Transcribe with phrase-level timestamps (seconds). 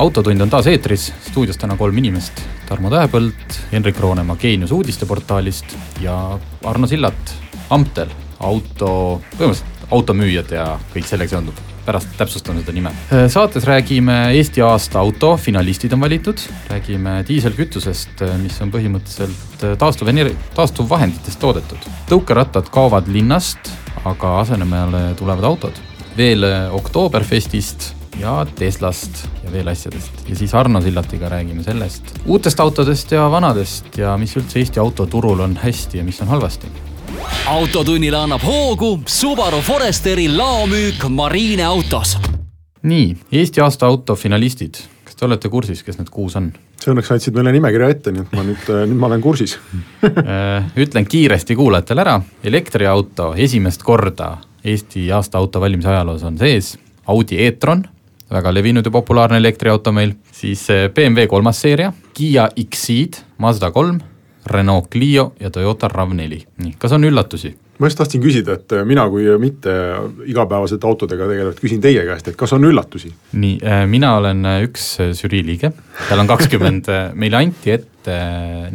[0.00, 2.40] autotund on taas eetris, stuudios täna kolm inimest.
[2.68, 6.14] Tarmo Tähepõld, Henrik Roonemaa Geenius uudisteportaalist ja
[6.64, 7.34] Arno Sillat,
[7.70, 10.64] Amtel, auto, põhimõtteliselt automüüjad ja
[10.94, 11.66] kõik sellega seonduv.
[11.84, 12.90] pärast täpsustan seda nime.
[13.28, 16.38] saates räägime Eesti aasta auto, finalistid on valitud,
[16.70, 21.88] räägime diiselkütusest, mis on põhimõtteliselt taastuvener-, taastuvvahenditest toodetud.
[22.08, 23.72] tõukerattad kaovad linnast,
[24.04, 25.80] aga asemele tulevad autod.
[26.16, 30.28] veel Oktoberfestist ja Teslast ja veel asjadest.
[30.28, 35.40] ja siis Arno Sillatiga räägime sellest, uutest autodest ja vanadest ja mis üldse Eesti autoturul
[35.40, 36.66] on hästi ja mis on halvasti.
[37.46, 42.18] autotunnile annab hoogu Subaru Foresteri laomüük Marine autos.
[42.82, 46.52] nii, Eesti aasta auto finalistid, kas te olete kursis, kes need kuus on?
[46.80, 49.58] sa õnneks andsid meile nimekirja ette, nii et ma nüüd, nüüd ma olen kursis
[50.04, 56.74] äh, ütlen kiiresti kuulajatele ära, elektriauto esimest korda Eesti aasta auto valimise ajaloos on sees
[57.08, 57.84] Audi e-tron
[58.30, 64.00] väga levinud ja populaarne elektriauto meil, siis eh, BMW kolmas seeria, Kiia X-Ceed, Mazda kolm,
[64.50, 67.56] Renault Clio ja Toyota RAV4, nii, kas on üllatusi?
[67.80, 69.72] ma just tahtsin küsida, et eh, mina kui mitte
[70.28, 73.12] igapäevaselt autodega tegelevat küsin teie käest, et kas on üllatusi?
[73.32, 75.72] nii, eh, mina olen üks žürii liige,
[76.06, 78.18] seal on kakskümmend meile anti ette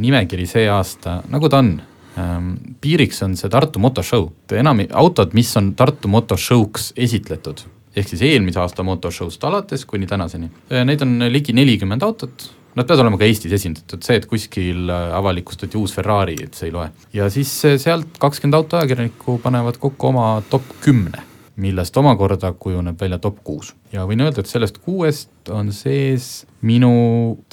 [0.02, 1.78] nimekiri see aasta, nagu ta on.
[2.16, 7.66] Ehm, piiriks on see Tartu Motoshow, enam autod, mis on Tartu Motoshow'ks esitletud
[7.96, 10.52] ehk siis eelmise aasta motoshow'st alates kuni tänaseni.
[10.72, 14.90] Äh, neid on ligi nelikümmend autot, nad peavad olema ka Eestis esindatud, see, et kuskil
[14.92, 16.90] äh, avalikustati uus Ferrari, et see ei loe.
[17.14, 21.24] ja siis äh, sealt kakskümmend autoajakirjanikku panevad kokku oma top kümne,
[21.62, 23.74] millest omakorda kujuneb välja top kuus.
[23.94, 26.92] ja võin öelda, et sellest kuuest on sees minu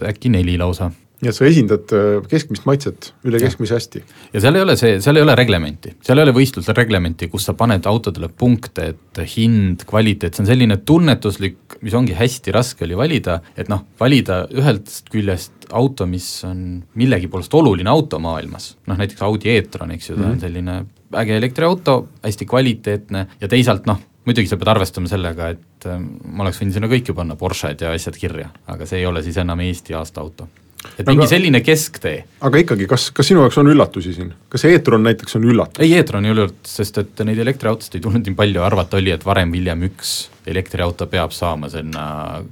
[0.02, 0.90] äkki neli lausa
[1.22, 4.02] nii et sa esindad äh, keskmist maitset üle keskmise hästi.
[4.34, 7.46] ja seal ei ole see, seal ei ole reglementi, seal ei ole võistlusel reglementi, kus
[7.46, 12.86] sa paned autodele punkte, et hind, kvaliteet, see on selline tunnetuslik, mis ongi hästi raske
[12.88, 18.72] oli valida, et noh, valida ühest küljest auto, mis on millegi poolest oluline auto maailmas,
[18.90, 20.30] noh näiteks Audi e-tron, eks ju, ta mm -hmm.
[20.30, 20.40] on mhm.
[20.40, 26.02] selline äge elektriauto, hästi kvaliteetne ja teisalt noh, muidugi sa pead arvestama sellega, et äh,
[26.24, 29.36] ma oleks võinud sinna kõike panna, Porsche'd ja asjad kirja, aga see ei ole siis
[29.36, 30.48] enam Eesti aasta auto
[30.98, 32.24] et mingi aga, selline kesktee.
[32.44, 35.82] aga ikkagi, kas, kas sinu jaoks on üllatusi siin, kas e-tron näiteks on üllatus?
[35.84, 39.12] ei, e-tron ei ole üllatus, sest et neid elektriautosid ei tulnud nii palju, arvata oli,
[39.14, 40.14] et varem-hiljem üks
[40.50, 42.04] elektriauto peab saama sinna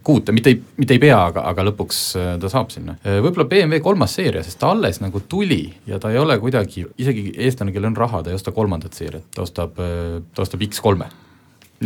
[0.07, 2.97] kuute, mitte ei, mitte ei pea, aga, aga lõpuks äh, ta saab sinna.
[3.03, 6.87] Äh, võib-olla BMW kolmas seeria, sest ta alles nagu tuli ja ta ei ole kuidagi,
[7.03, 10.63] isegi eestlane, kellel on raha, ta ei osta kolmandat seeriat, ta ostab, äh, ta ostab
[10.69, 11.11] X3-e.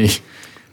[0.01, 0.13] nii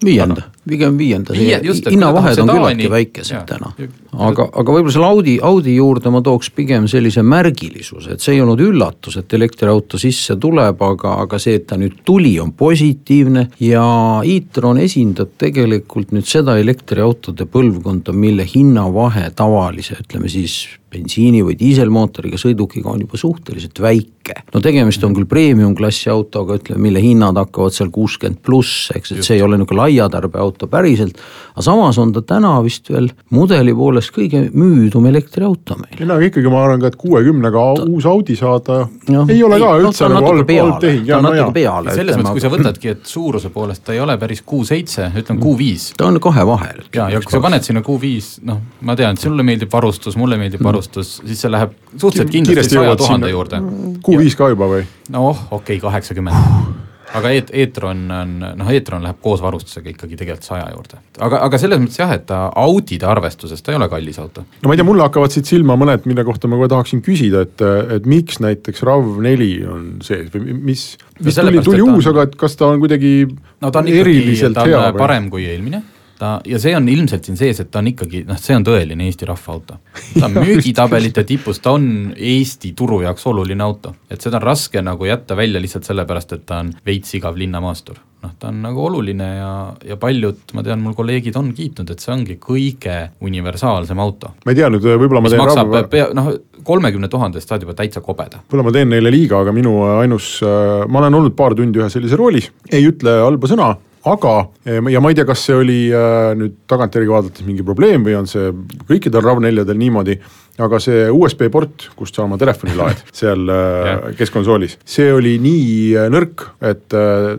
[0.05, 3.71] viienda, pigem viienda, hinnavahed on küllaltki väikesed täna.
[4.11, 8.41] aga, aga võib-olla selle Audi, Audi juurde ma tooks pigem sellise märgilisuse, et see ei
[8.43, 13.47] olnud üllatus, et elektriauto sisse tuleb, aga, aga see, et ta nüüd tuli, on positiivne.
[13.61, 13.85] ja
[14.25, 22.39] e-tron esindab tegelikult nüüd seda elektriautode põlvkonda, mille hinnavahe tavalise, ütleme siis bensiini või diiselmootoriga
[22.39, 24.35] sõidukiga on juba suhteliselt väike.
[24.53, 29.25] no tegemist on küll premium-klassi autoga, ütleme, mille hinnad hakkavad seal kuuskümmend pluss, eks, et
[29.25, 31.19] see ei ole niisugune laiatarbeauto päriselt.
[31.53, 35.95] aga samas on ta täna vist veel mudeli poolest kõige müüdum elektriauto meil.
[35.99, 39.59] ei no aga ikkagi ma arvan ka, et kuuekümnega uus Audi saada ja, ei ole
[39.63, 41.07] ka ei, üldse no, nagu halb, halb tehing.
[41.07, 41.95] ta on natuke peale.
[41.97, 45.89] selles mõttes, kui sa võtadki, et suuruse poolest ta ei ole päris Q7, ütleme Q5.
[45.97, 46.85] ta on kahe vahel.
[46.93, 50.37] ja, ja kui sa paned sinna Q5, noh, ma tean, et sulle meeldib varustus, mulle
[50.41, 50.67] meeldib mm.
[50.67, 53.63] varustus varustus, siis see läheb suhteliselt kindlasti saja tuhande juurde.
[54.05, 54.85] Q5 ka juba või?
[55.13, 60.47] noh, okei okay,, kaheksakümmend aga e-, e-tron on, noh, e-tron läheb koos varustusega ikkagi tegelikult
[60.47, 60.99] saja juurde.
[61.19, 64.45] aga, aga selles mõttes jah, et ta Audide arvestuses, ta ei ole kallis auto.
[64.61, 67.45] no ma ei tea, mulle hakkavad siit silma mõned, mille kohta ma kohe tahaksin küsida,
[67.47, 67.65] et,
[67.97, 70.85] et miks näiteks RAV4 on sees või mis,
[71.19, 74.67] mis tuli, tuli uus, aga et kas ta on kuidagi no ta on ikkagi, ta
[74.67, 75.35] on hea, parem või?
[75.35, 75.83] kui eelmine
[76.21, 79.07] ta ja see on ilmselt siin sees, et ta on ikkagi noh, see on tõeline
[79.09, 79.79] Eesti rahvaauto.
[80.19, 84.85] ta on müügitabelite tipus, ta on Eesti turu jaoks oluline auto, et seda on raske
[84.85, 87.97] nagu jätta välja lihtsalt sellepärast, et ta on veits igav linnamaastur.
[88.21, 89.51] noh, ta on nagu oluline ja,
[89.87, 94.35] ja paljud, ma tean, mul kolleegid on kiitnud, et see ongi kõige universaalsem auto.
[94.45, 95.89] ma ei tea nüüd, võib-olla ma teen maksab rav...
[95.89, 96.33] pea, noh,
[96.63, 98.43] kolmekümne tuhandest saad juba täitsa kobeda.
[98.45, 102.19] võib-olla ma teen neile liiga, aga minu ainus, ma olen olnud paar tundi ühes sellises
[102.19, 103.73] roolis, ei ütle halba sõna
[104.09, 108.15] aga ja ma ei tea, kas see oli äh, nüüd tagantjärgi vaadates mingi probleem või
[108.17, 108.49] on see
[108.89, 110.17] kõikidel RAV4-del niimoodi,
[110.61, 115.67] aga see USB port, kust sa oma telefoni laed seal äh, keskkonsoolis, see oli nii
[115.97, 116.97] äh, nõrk, et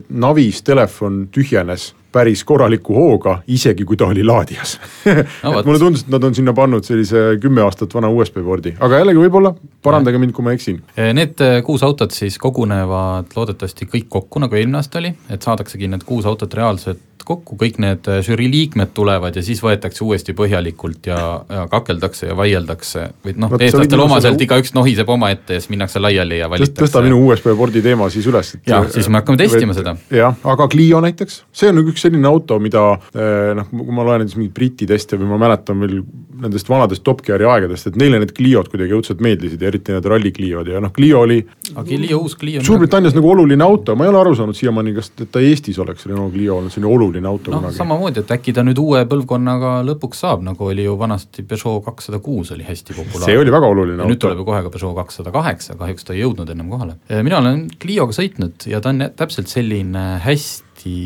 [0.09, 4.79] Navis telefon tühjenes päris korraliku hooga, isegi kui ta oli laadijas
[5.45, 8.75] no, et mulle tundus, et nad on sinna pannud sellise kümme aastat vana USB pordi,
[8.81, 10.83] aga jällegi võib-olla, parandage mind, kui ma eksin.
[11.17, 16.07] Need kuus autot siis kogunevad loodetavasti kõik kokku, nagu eelmine aasta oli, et saadaksegi need
[16.09, 17.01] kuus autot reaalselt
[17.33, 21.19] kokku, kõik need äh, žürii liikmed tulevad ja siis võetakse uuesti põhjalikult ja,
[21.49, 24.49] ja kakeldakse ja vaieldakse või noh, eestlastele omaselt selle...
[24.49, 26.85] igaüks nohiseb omaette ja siis minnakse laiali ja valitakse.
[26.85, 28.55] tõsta minu USB pordi teema siis üles.
[28.69, 29.97] jah, siis me hakkame testima seda.
[30.13, 32.85] jah, aga Clio näiteks, see on üks selline auto, mida
[33.15, 36.01] eh, noh, kui ma loen näiteks mingeid Briti teste või ma mäletan veel
[36.43, 40.11] nendest vanadest Top Geari aegadest, et neile need Cliod kuidagi õudselt meeldisid ja eriti need
[40.11, 41.41] ralli Cliod ja noh, Clio oli
[41.75, 45.13] aga Clio, uus Clio Suurbritannias nagu oluline auto, ma ei ole aru saanud siiamaani, kas
[45.23, 47.77] ta Eestis oleks Renault Clio olnud selline oluline oluline auto no, kunagi.
[47.77, 52.21] samamoodi, et äkki ta nüüd uue põlvkonnaga lõpuks saab, nagu oli ju vanasti Peugeot kakssada
[52.23, 53.29] kuus oli hästi populaarne.
[53.29, 54.13] see oli väga oluline ja auto.
[54.13, 56.99] nüüd tuleb ju kohe ka Peugeot kakssada kaheksa, kahjuks ta ei jõudnud ennem kohale.
[57.23, 60.97] mina olen Clioga sõitnud ja ta on täpselt selline hästi,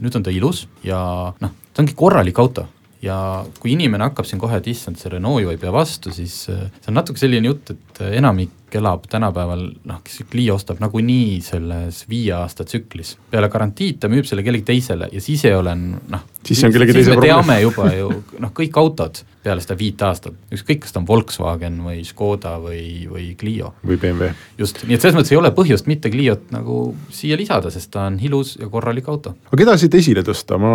[0.00, 1.00] nüüd on ta ilus ja
[1.40, 2.68] noh, ta ongi korralik auto
[3.04, 3.18] ja
[3.60, 6.66] kui inimene hakkab siin kohe, et issand, see Renault ju ei pea vastu, siis äh,
[6.80, 12.04] see on natuke selline jutt, et enamik elab tänapäeval, noh, kes Clio ostab nagunii selles
[12.10, 13.16] viie aasta tsüklis.
[13.30, 17.14] peale garantiid ta müüb selle kellegi teisele ja siis ei ole noh, siis kellegi teise
[17.14, 17.44] probleem.
[17.44, 18.10] teame juba ju,
[18.42, 23.04] noh, kõik autod peale seda viit aastat, ükskõik, kas ta on Volkswagen või Škoda või,
[23.10, 23.74] või Clio.
[23.84, 24.30] või BMW.
[24.58, 26.78] just, nii et selles mõttes ei ole põhjust mitte Cliot nagu
[27.12, 29.34] siia lisada, sest ta on ilus ja korralik auto.
[29.50, 30.72] aga keda siit esile tõsta, ma,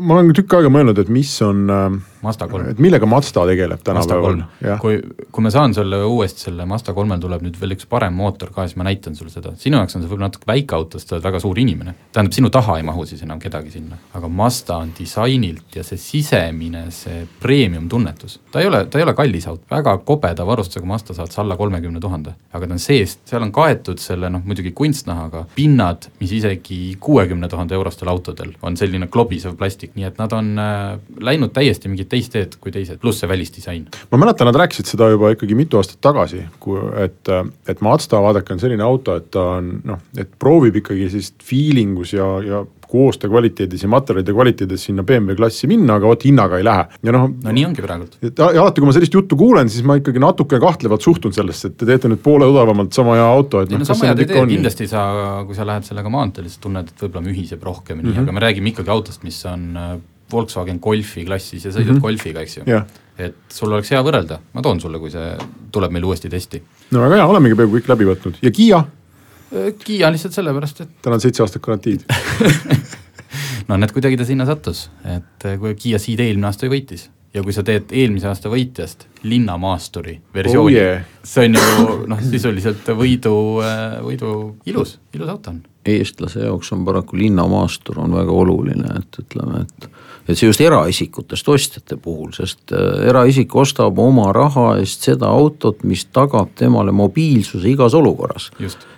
[0.00, 2.68] ma olen tükk aega mõelnud, et mis on äh, Mazda kolm.
[2.68, 4.42] et millega Mazda tegeleb tänapäeval.
[4.80, 4.98] kui,
[5.32, 8.66] kui ma saan sulle uuesti selle Mazda kolmel tuleb nüüd veel üks parem mootor ka,
[8.68, 11.16] siis ma näitan sulle seda, sinu jaoks on see võib-olla natuke väike auto, sest sa
[11.16, 11.94] oled väga suur inimene.
[12.12, 16.00] tähendab, sinu taha ei mahu siis enam kedagi sinna, aga Mazda on disainilt ja see
[16.00, 20.86] sisemine, see premium tunnetus, ta ei ole, ta ei ole kallis auto, väga kobeda varustusega
[20.86, 24.44] Mazda saad sa alla kolmekümne tuhande, aga ta on seest, seal on kaetud selle noh,
[24.44, 30.20] muidugi kunstnahaga pinnad, mis isegi kuuekümne tuhande eurostel autodel on selline klobisev plastik, nii et
[30.20, 33.86] nad on äh, läinud täiesti mingit teist teed kui teised, pluss see välisdisain.
[34.10, 37.32] ma mäletan, nad rääkisid seda juba ikkagi mitu aastat tagasi, kui, et,
[37.68, 42.14] et Mazda vaadake on selline auto, et ta on noh, et proovib ikkagi sellist feelingus
[42.16, 46.66] ja, ja koostöö kvaliteedis ja materjalide kvaliteedis sinna BMW klassi minna, aga vot hinnaga ei
[46.66, 47.28] lähe ja noh.
[47.44, 48.16] no nii ongi praegult.
[48.26, 51.78] et alati, kui ma sellist juttu kuulen, siis ma ikkagi natuke kahtlevalt suhtun sellesse, et
[51.78, 54.54] te teete nüüd poole odavamalt sama hea auto, et noh, kas see nüüd ikka on.
[54.56, 55.04] kindlasti sa,
[55.46, 58.26] kui sa lähed sellega maanteel, siis tunned, et võib-olla mühiseb rohkemini mm, -hmm.
[58.26, 59.92] aga me räägime ikkagi autost, mis on äh,
[60.32, 62.06] Volkswagen Golfi klassis ja sõidad mm -hmm.
[62.06, 62.86] Golfiga, eks ju yeah..
[63.18, 65.36] et sul oleks hea võrrelda, ma toon sulle, kui see
[65.72, 66.62] tuleb meil uuesti testi.
[66.90, 68.84] no väga hea, olemegi peaaegu kõik läbi võtnud ja Kiia?
[69.52, 72.04] Äh, Kiia lihtsalt sellepärast, et tal on seitse aastat garantiid
[73.68, 77.10] no näed, kuidagi ta sinna sattus, et äh, kui Kiia Ceed eelmine aasta ju võitis
[77.34, 82.22] ja kui sa teed eelmise aasta võitjast linnamaasturi versiooni oh, yeah., see on ju noh,
[82.32, 83.34] sisuliselt võidu,
[83.64, 84.32] äh, võidu
[84.70, 85.60] ilus, ilus auto on.
[85.86, 89.89] eestlase jaoks on paraku linnamaastur on väga oluline, et ütleme, et
[90.28, 95.84] et see just eraisikutest ostjate puhul, sest äh, eraisik ostab oma raha eest seda autot,
[95.88, 98.50] mis tagab temale mobiilsuse igas olukorras.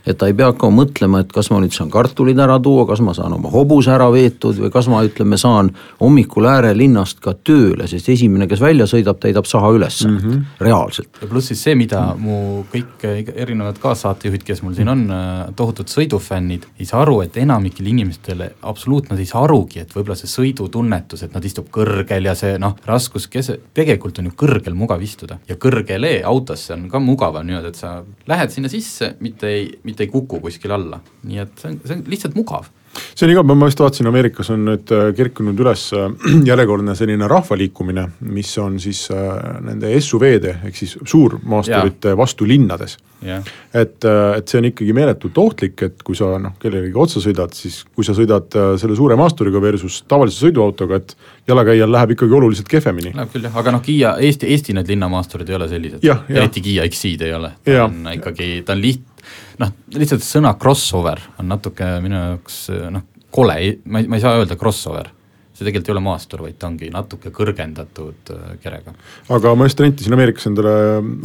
[0.07, 3.01] et ta ei pea hakkama mõtlema, et kas ma nüüd saan kartulid ära tuua, kas
[3.05, 5.71] ma saan oma hobuse ära veetud või kas ma ütleme, saan
[6.01, 10.43] hommikul äärelinnast ka tööle, sest esimene, kes välja sõidab, täidab saha ülesse mm, -hmm.
[10.61, 11.23] reaalselt.
[11.23, 15.87] ja pluss siis see, mida mu kõik erinevad kaassaatejuhid, kes mul siin on, äh, tohutud
[15.87, 20.31] sõidufännid, ei saa aru, et enamikel inimestel absoluutselt nad ei saa arugi, et võib-olla see
[20.31, 25.03] sõidutunnetus mõttes, et nad istub kõrgel ja see noh, raskuskese, tegelikult on ju kõrgel mugav
[25.03, 29.69] istuda ja kõrgele autosse on ka mugavam niimoodi, et sa lähed sinna sisse, mitte ei,
[29.85, 31.01] mitte ei kuku kuskil alla.
[31.23, 34.09] nii et see on, see on lihtsalt mugav see on iga päev, ma just vaatasin,
[34.11, 36.09] Ameerikas on nüüd äh, kerkinud üles äh,
[36.51, 39.31] järjekordne selline rahvaliikumine, mis on siis äh,
[39.65, 42.99] nende SUV-de ehk siis suurmaasturite vastu linnades.
[43.23, 47.85] Et, et see on ikkagi meeletult ohtlik, et kui sa noh, kellelegi otsa sõidad, siis
[47.95, 48.51] kui sa sõidad
[48.83, 51.15] selle suure maasturiga versus tavalise sõiduautoga, et
[51.47, 53.15] jalakäijal läheb ikkagi oluliselt kehvemini.
[53.15, 56.89] Läheb küll jah, aga noh, Kiia, Eesti, Eesti need linnamaasturid ei ole sellised, eriti Kiia
[56.91, 59.12] X-id ei ole, ta on ikkagi, ta on liht-,
[59.63, 62.63] noh, lihtsalt sõna crossover on natuke minu jaoks
[62.93, 65.13] noh, kole, ma ei, ma ei saa öelda crossover
[65.53, 68.95] see tegelikult ei ole maastur, vaid ta ongi natuke kõrgendatud äh, kerega.
[69.37, 70.75] aga ma just rentisin Ameerikas endale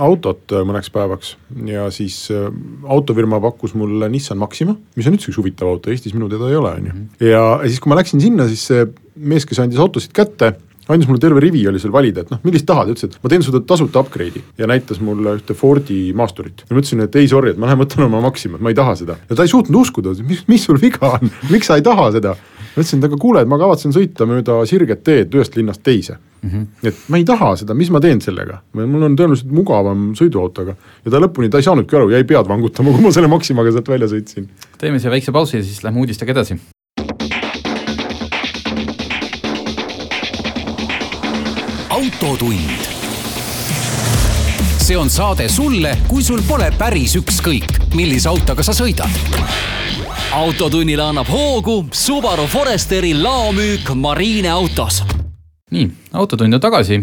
[0.04, 1.36] autot äh, mõneks päevaks
[1.70, 2.50] ja siis äh,
[2.92, 6.60] autofirma pakkus mulle Nissan Maxima, mis on üldse üks huvitav auto, Eestis minu teada ei
[6.60, 6.96] ole, on ju.
[6.96, 7.28] Mhm.
[7.32, 10.54] ja siis, kui ma läksin sinna, siis see mees, kes andis autosid kätte
[10.90, 13.46] andis mulle terve rivi oli seal valida, et noh, millist tahad, ütles, et ma teen
[13.46, 16.66] sulle tasuta upgrade'i ja näitas mulle ühte Fordi maasturit.
[16.68, 18.78] ja ma ütlesin, et ei sorry, et ma lähen võtan oma Maxima, et ma ei
[18.78, 19.18] taha seda.
[19.30, 22.38] ja ta ei suutnud uskuda, mis, mis sul viga on, miks sa ei taha seda
[22.78, 26.50] ütlesin, et aga kuule, et ma kavatsen sõita mööda sirget teed ühest linnast teise mm.
[26.50, 26.88] -hmm.
[26.90, 30.76] et ma ei taha seda, mis ma teen sellega, mul on tõenäoliselt mugavam sõiduautoga.
[31.06, 33.90] ja ta lõpuni, ta ei saanudki aru, jäi pead vangutama, kui ma selle Maximaga sealt
[33.90, 34.50] välja sõitsin.
[34.78, 36.60] teeme siia väikse pausi ja siis lähme uudistega edasi.
[42.18, 42.82] Autotund.
[44.78, 49.12] see on saade sulle, kui sul pole päris ükskõik, millise autoga sa sõidad
[50.34, 55.04] autotunnile annab hoogu Subaru Foresteri laomüük Marine autos
[55.72, 56.98] nii, Autotund on tagasi.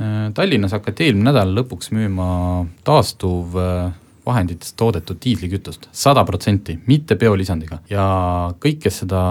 [0.00, 3.92] Äh, Tallinnas hakati eelmine nädal lõpuks müüma taastuv äh,
[4.28, 7.80] vahenditest toodetud diislikütust, sada protsenti, mitte biolisandiga.
[7.90, 8.06] ja
[8.60, 9.22] kõik, kes seda,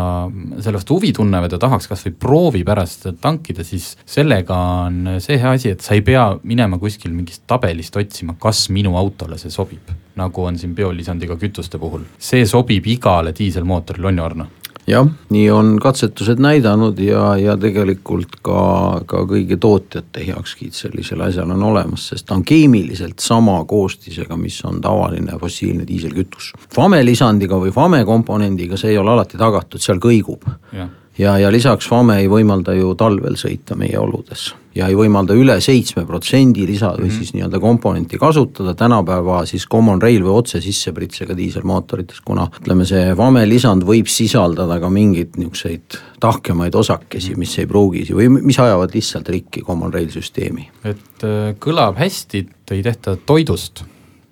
[0.60, 5.40] selle vastu huvi tunnevad ja tahaks kas või proovi pärast tankida, siis sellega on see
[5.40, 9.54] hea asi, et sa ei pea minema kuskil mingist tabelist otsima, kas minu autole see
[9.54, 9.96] sobib.
[10.18, 14.48] nagu on siin biolisandiga kütuste puhul, see sobib igale diiselmootorile, on ju Arno?
[14.88, 18.62] Jah, nii on katsetused näidanud ja, ja tegelikult ka,
[19.06, 24.60] ka kõigi tootjate heakskiit sellisele asjale on olemas, sest ta on keemiliselt sama koostisega, mis
[24.66, 26.54] on tavaline fossiilne diiselkütus.
[26.76, 30.48] Fame lisandiga või Fame komponendiga see ei ole alati tagatud, seal kõigub.
[30.74, 35.36] Ja ja, ja lisaks FAME ei võimalda ju talvel sõita meie oludes ja ei võimalda
[35.38, 37.18] üle seitsme protsendi lisa või mm -hmm.
[37.18, 43.16] siis nii-öelda komponenti kasutada tänapäeva siis common rail või otse sissepritsega diiselmootorites, kuna ütleme, see
[43.16, 48.94] FAME lisand võib sisaldada ka mingeid niisuguseid tahkemaid osakesi, mis ei pruugi või mis ajavad
[48.94, 50.70] lihtsalt rikki common rail süsteemi.
[50.84, 53.84] et äh, kõlab hästi, ei tehta toidust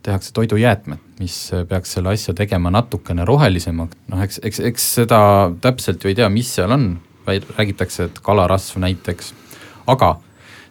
[0.05, 5.19] tehakse toidujäätmed, mis peaks selle asja tegema natukene rohelisemaks, noh eks, eks, eks seda
[5.61, 9.33] täpselt ju ei tea, mis seal on, vaid räägitakse, et kalarasv näiteks,
[9.89, 10.15] aga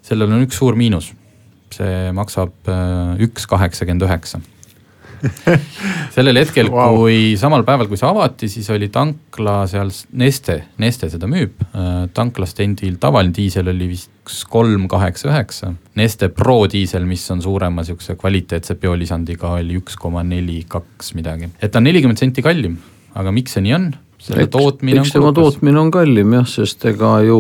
[0.04, 1.12] sellel on üks suur miinus,
[1.75, 4.42] see maksab äh, üks kaheksakümmend üheksa
[6.14, 11.08] sellel hetkel wow., kui samal päeval, kui see avati, siis oli tankla seal Neste, Neste
[11.12, 11.56] seda müüb.
[11.73, 14.12] Äh, tanklas endil tavaline diisel oli vist
[14.50, 15.73] kolm kaheksa üheksa.
[16.00, 21.50] Neste Pro diisel, mis on suurema sihukese kvaliteetse biolisandiga, oli üks koma neli kaks midagi,
[21.61, 22.78] et ta on nelikümmend senti kallim,
[23.16, 23.92] aga miks see nii on?
[24.25, 27.38] Selle tootmine eks tema tootmine on kallim jah, sest ega ju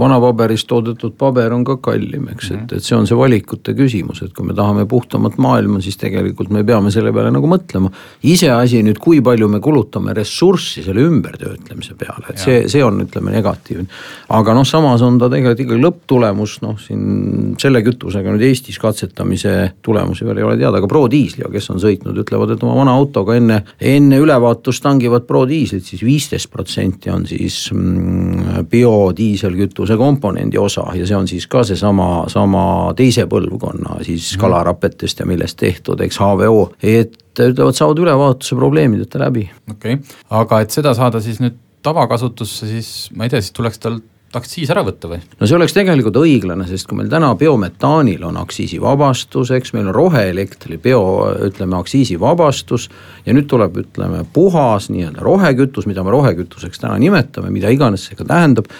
[0.00, 2.64] vanapaberist toodetud paber on ka kallim, eks mm, -hmm.
[2.64, 6.50] et, et see on see valikute küsimus, et kui me tahame puhtamat maailma, siis tegelikult
[6.54, 7.90] me peame selle peale nagu mõtlema.
[8.22, 12.44] iseasi nüüd, kui palju me kulutame ressurssi selle ümbertöötlemise peale, et ja.
[12.44, 13.86] see, see on, ütleme, negatiivne.
[14.28, 19.56] aga noh, samas on ta tegelikult ikkagi lõpptulemus, noh siin selle kütusega nüüd Eestis katsetamise
[19.84, 23.36] tulemusi veel ei ole teada, aga prodiisliga, kes on sõitnud, ütlevad, et oma vana autoga
[23.36, 31.06] enne, enne ülevaatust tangivad prodiislit, siis viisteist protsenti on siis mm, biodiiselkütuse komponendi osa ja
[31.06, 32.64] see on siis ka seesama, sama
[32.96, 34.40] teise põlvkonna siis mhm.
[34.44, 39.48] kalarapetest ja millest tehtud, eks HVO, et ütlevad, saavad ülevaatuse probleemideta läbi.
[39.70, 43.78] okei okay., aga et seda saada siis nüüd tavakasutusse, siis ma ei tea, siis tuleks
[43.82, 44.00] tal
[44.38, 45.20] aktsiis ära võtta või?
[45.40, 49.96] no see oleks tegelikult õiglane, sest kui meil täna biometaanil on aktsiisivabastus, eks meil on
[49.96, 51.02] roheelektri bio,
[51.48, 52.88] ütleme aktsiisivabastus.
[53.26, 58.18] ja nüüd tuleb, ütleme puhas nii-öelda rohekütus, mida me rohekütuseks täna nimetame, mida iganes see
[58.18, 58.70] ka tähendab.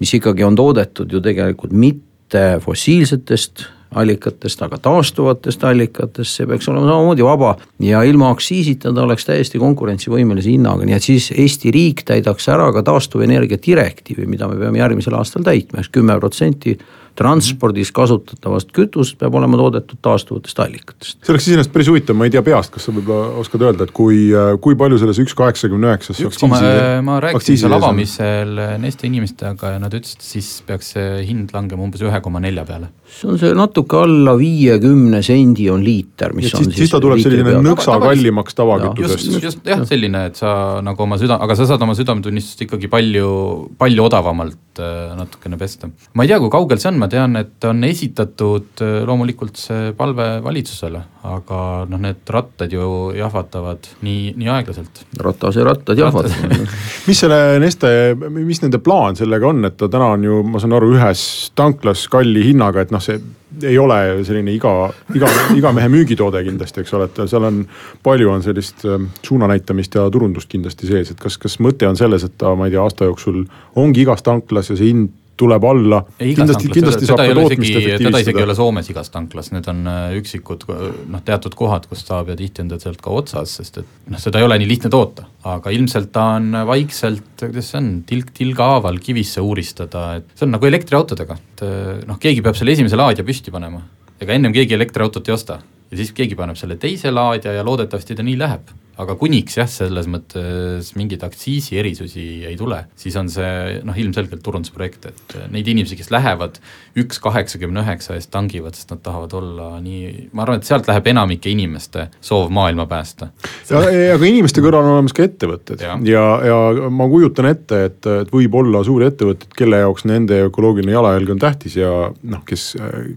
[0.00, 6.90] mis ikkagi on toodetud ju tegelikult mitte fossiilsetest allikatest, aga taastuvatest allikatest, see peaks olema
[6.90, 7.54] samamoodi vaba.
[7.80, 12.68] ja ilma aktsiisita ta oleks täiesti konkurentsivõimelise hinnaga, nii et siis Eesti riik täidaks ära
[12.72, 16.76] ka taastuvenergia direktiivi, mida me peame järgmisel aastal täitma, eks kümme protsenti
[17.16, 21.18] transpordis kasutatavast kütust peab olema toodetud taastuvatest allikatest.
[21.24, 23.94] see oleks iseenesest päris huvitav, ma ei tea peast, kas sa võib-olla oskad öelda, et
[23.96, 24.18] kui,
[24.64, 26.72] kui palju selles üks kaheksakümne üheksas aktsiisi.
[27.06, 32.04] ma rääkisin seal avamisel Neste inimestega ja nad ütlesid, siis peaks see hind langema umbes
[32.04, 32.92] ühe koma nelja peale.
[33.06, 36.76] See on see natuke alla viiekümne sendi on liiter, mis ja on siis.
[36.82, 39.30] siis ta tuleb selline nõksa kallimaks tavakütusest.
[39.30, 40.52] just, just jah, selline, et sa
[40.84, 43.30] nagu oma süda, aga sa saad oma südametunnistust ikkagi palju,
[43.78, 45.90] palju odavamalt äh, natukene pesta.
[46.14, 49.92] ma ei tea, kui kaugel see on, ma tean, et on esitatud äh, loomulikult see
[49.96, 51.60] palve valitsusele, aga
[51.90, 55.06] noh, need rattad ju jahvatavad nii, nii aeglaselt.
[55.22, 56.66] ratas ja rattad jahvatavad
[57.06, 60.74] mis selle Neste, mis nende plaan sellega on, et ta täna on ju, ma saan
[60.76, 61.22] aru, ühes
[61.58, 63.20] tanklas kalli hinnaga, et noh, see
[63.62, 64.72] ei ole selline iga,
[65.14, 67.62] iga, iga mehe müügitoode kindlasti, eks ole, et seal on,
[68.04, 72.26] palju on sellist äh, suunanäitamist ja turundust kindlasti sees, et kas, kas mõte on selles,
[72.26, 73.44] et ta, ma ei tea, aasta jooksul
[73.78, 76.00] ongi igas tanklas ja see hind tuleb alla.
[76.18, 78.04] kindlasti, kindlasti saab ka tootmist efektiivistada.
[78.08, 82.04] teda isegi ei ole Soomes igas tanklas, need on äh, üksikud noh, teatud kohad, kus
[82.06, 84.70] saab ja tihti on ta sealt ka otsas, sest et noh, seda ei ole nii
[84.72, 85.28] lihtne toota.
[85.46, 90.48] aga ilmselt ta on vaikselt, kuidas see on, tilk tilga haaval kivisse uuristada, et see
[90.48, 93.84] on nagu elektriautodega, et äh, noh, keegi peab selle esimese laadija püsti panema.
[94.20, 98.16] ega ennem keegi elektriautot ei osta ja siis keegi paneb selle teise laadija ja loodetavasti
[98.16, 103.80] ta nii läheb aga kuniks jah, selles mõttes mingeid aktsiisierisusi ei tule, siis on see
[103.84, 106.56] noh, ilmselgelt turundusprojekt, et neid inimesi, kes lähevad
[106.96, 111.10] üks kaheksakümne üheksa eest tangivad, sest nad tahavad olla nii, ma arvan, et sealt läheb
[111.12, 113.28] enamike inimeste soov maailma päästa.
[113.68, 113.82] ja,
[114.14, 118.32] aga inimeste kõrval on olemas ka ettevõtted ja, ja, ja ma kujutan ette, et, et
[118.32, 122.70] võib olla suuri ettevõtteid, kelle jaoks nende ökoloogiline jalajälg on tähtis ja noh, kes,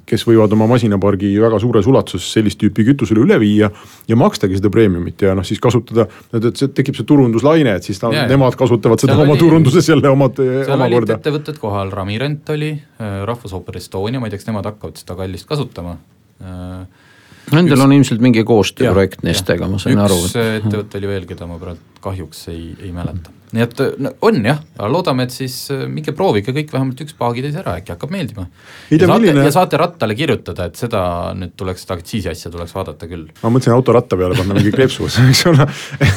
[0.09, 3.71] kes võivad oma masinapargi väga suures ulatuses sellist tüüpi kütusele üle viia
[4.11, 8.01] ja makstagi seda preemiumit ja noh, siis kasutada, et see tekib see turunduslaine, et siis
[8.01, 10.41] ta, nemad kasutavad seda seal oma oli, turunduses jälle omad,
[10.75, 11.19] omakorda.
[11.19, 15.47] ettevõtted kohal, Ramirent oli, äh, Rahvusooper Estonia, ma ei tea, kas nemad hakkavad seda kallist
[15.49, 15.95] kasutama
[16.43, 17.05] äh,
[17.49, 20.17] Nendel üks, on ilmselt mingi koostööprojekt Nestega, ma sain üks aru.
[20.27, 24.37] üks ettevõte oli veel, keda ma praegu kahjuks ei, ei mäleta nii et no, on
[24.45, 24.59] jah,
[24.91, 28.45] loodame, et siis äh, minge proovige kõik vähemalt üks paagiteis ära, äkki hakkab meeldima.
[28.93, 31.01] ja saate, ja saate rattale kirjutada, et seda
[31.37, 33.25] nüüd tuleks, seda aktsiisi asja tuleks vaadata küll.
[33.41, 35.65] ma mõtlesin autoratta peale panna mingi kleepsu, eks ole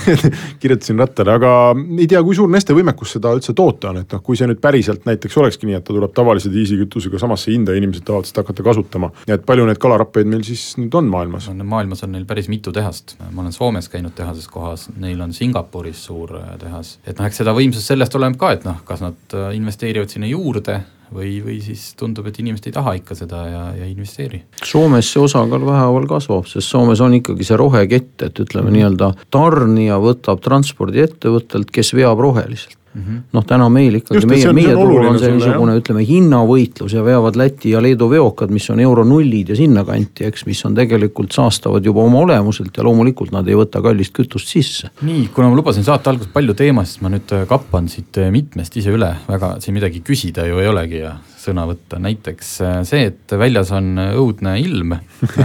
[0.62, 1.54] kirjutasin rattale, aga
[1.96, 4.60] ei tea, kui suur Neste võimekus seda üldse toota on, et noh, kui see nüüd
[4.60, 8.66] päriselt näiteks olekski nii, et ta tuleb tavalise diislikütusega samasse hinda inimesed tahavad seda hakata
[8.66, 9.08] kasutama.
[9.24, 11.48] et palju neid kalarappeid meil siis nüüd on maailmas?
[11.48, 15.32] maailmas on neil päris mitu tehast, ma olen Soomes käinud tehases kohas, neil on
[15.73, 19.00] Singapuris suur äh, tehas, et noh, eks seda võimsust sellest oleneb ka, et noh, kas
[19.00, 23.41] nad äh, investeerivad sinna juurde või, või siis tundub, et inimesed ei taha ikka seda
[23.49, 24.43] ja, ja ei investeeri.
[24.64, 28.76] Soomes see osakaal vähehaaval kasvab, sest Soomes on ikkagi see rohekett, et ütleme mm -hmm.
[28.76, 33.20] nii-öelda tarnija võtab transpordiettevõttelt, kes veab roheliselt mm -hmm.
[33.32, 37.72] noh, täna meil ikkagi, meie, meie turul on see niisugune, ütleme, hinnavõitlus ja veavad Läti
[37.75, 42.02] ja Leedu veokad, mis on euro nullid ja sinnakanti, eks, mis on tegelikult saastavad juba
[42.02, 44.90] oma olemuselt ja loomulikult nad ei võta kallist kütust sisse.
[45.02, 48.76] nii, kuna ma lubasin saate alguses palju teemasid, siis ma nüüd kappan siit äh, mitmest
[48.76, 53.11] ise üle, väga siin midagi küsida ju ei olegi ja sõna võtta, näiteks äh, see,
[53.11, 54.96] et väljas on õudne ilm.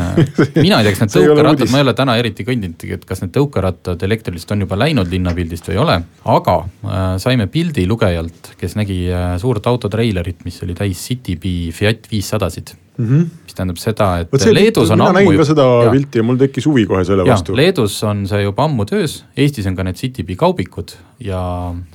[0.65, 3.35] mina ei tea, kas need tõukerattad, ma ei ole täna eriti kõndinudki, et kas need
[3.35, 5.99] tõukerattad elektrilised on juba läinud linnapildist või ei ole,
[6.37, 6.57] aga
[7.21, 9.03] saime pildi lugejalt, kes nägi
[9.41, 13.05] suurt autotreilerit, mis oli täis Citybee Fiat viissadasid mm.
[13.05, 13.25] -hmm.
[13.45, 15.11] mis tähendab seda, et see, Leedus on ammu.
[15.11, 17.55] mina nägin ka seda ja, pilti ja mul tekkis huvi kohe selle ja, vastu.
[17.55, 21.39] Leedus on see juba ammu töös, Eestis on ka need Citybee kaubikud ja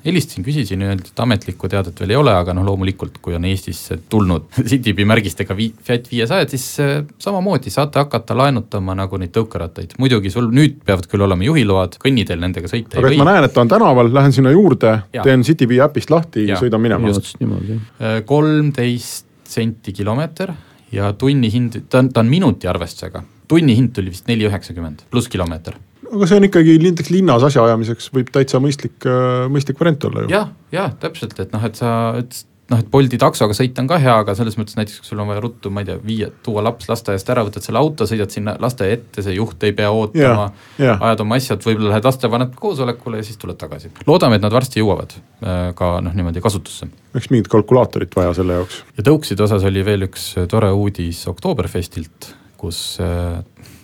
[0.04, 3.98] helistasin, küsisin, öeldi, et ametlikku teadet veel ei ole, aga noh, loomulikult, kui on Eestisse
[4.10, 9.98] tulnud Citybee märgistega vi-, Fiat viiesajad, siis äh, samamoodi saate hakata laenutama nagu neid tõukerattaid.
[10.02, 13.22] muidugi sul nüüd peavad küll olema juhiload, kõnniteel nendega sõita aga ei või.
[13.22, 16.82] ma näen, et ta on tänaval, lähen sinna juurde, teen Citybee äpist lahti ja sõidan
[16.82, 17.12] minema.
[17.12, 20.52] Äh, kolmteist senti kilomeeter
[20.92, 25.78] ja tunnihind, ta on, ta on minuti arvestusega, tunnihind tuli vist neli üheksakümmend pluss kilomeeter.
[26.12, 30.32] Aga see on ikkagi näiteks linnas asjaajamiseks võib täitsa mõistlik, äh, mõistlik variant olla ju.
[30.34, 33.98] jah, jah, täpselt, et noh, et sa, et noh, et Bolti taksoga sõita on ka
[34.00, 36.64] hea, aga selles mõttes näiteks, kui sul on vaja ruttu, ma ei tea, viia, tuua
[36.64, 40.46] laps lasteaiast ära, võtad selle auto, sõidad sinna lasteaia ette, see juht ei pea ootama
[40.46, 41.04] yeah,, yeah.
[41.08, 43.92] ajad oma asjad, võib-olla lähed lastevanemate koosolekule ja siis tuled tagasi.
[44.08, 46.88] loodame, et nad varsti jõuavad äh, ka noh, niimoodi kasutusse.
[47.12, 48.82] oleks mingit kalkulaatorit vaja selle jaoks.
[48.98, 53.42] ja tõukside osas oli veel üks tore uudis Oktoberfestilt, kus äh,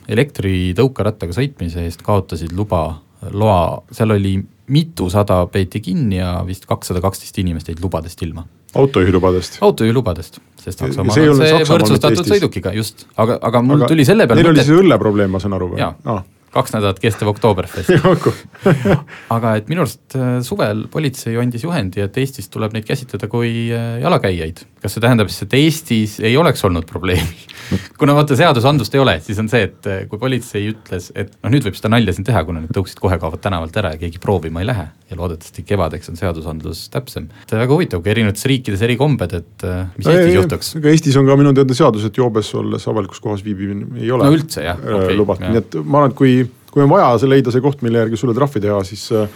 [0.08, 3.02] elektritõukerattaga sõitmise eest kaotasid luba,
[3.34, 4.38] loa, seal oli
[4.68, 9.60] mitusada peeti kinni ja vist kakssada kaksteist inimest jäid lubadest ilma autojuhilubadest?
[9.64, 14.26] autojuhilubadest, sest Saksamaal on see, see võrdsustatud sõidukiga, just, aga, aga mul aga tuli selle
[14.28, 15.80] peale Neil oli siis õlleprobleem, ma saan aru või?
[15.82, 17.92] jaa ah., kaks nädalat kestev Oktoberfest
[19.36, 23.68] aga et minu arust äh, suvel politsei andis juhendi, et Eestis tuleb neid käsitleda kui
[23.74, 24.64] äh, jalakäijaid.
[24.82, 27.48] kas see tähendab siis, et Eestis ei oleks olnud probleemi
[28.00, 31.52] kuna vaata seadusandlust ei ole, siis on see, et äh, kui politsei ütles, et noh,
[31.52, 34.20] nüüd võib seda nalja siin teha, kuna need tõuksid kohe kaovad tänavalt ära ja keegi
[34.22, 37.28] proovima ei lähe ja loodetavasti kevadeks on seadusandlus täpsem.
[37.44, 40.72] et väga huvitav, kui erinevates riikides eri kombed, et mis no, Eestis ei, juhtuks.
[40.80, 44.28] aga Eestis on ka minu teada seadus, et joobes olles avalikus kohas viibimine ei ole
[44.28, 46.38] no üldse jah okay,, lubatud, nii et ma arvan, et kui
[46.78, 49.26] kui on vaja leida see koht, mille järgi sulle trahvi teha, siis äh,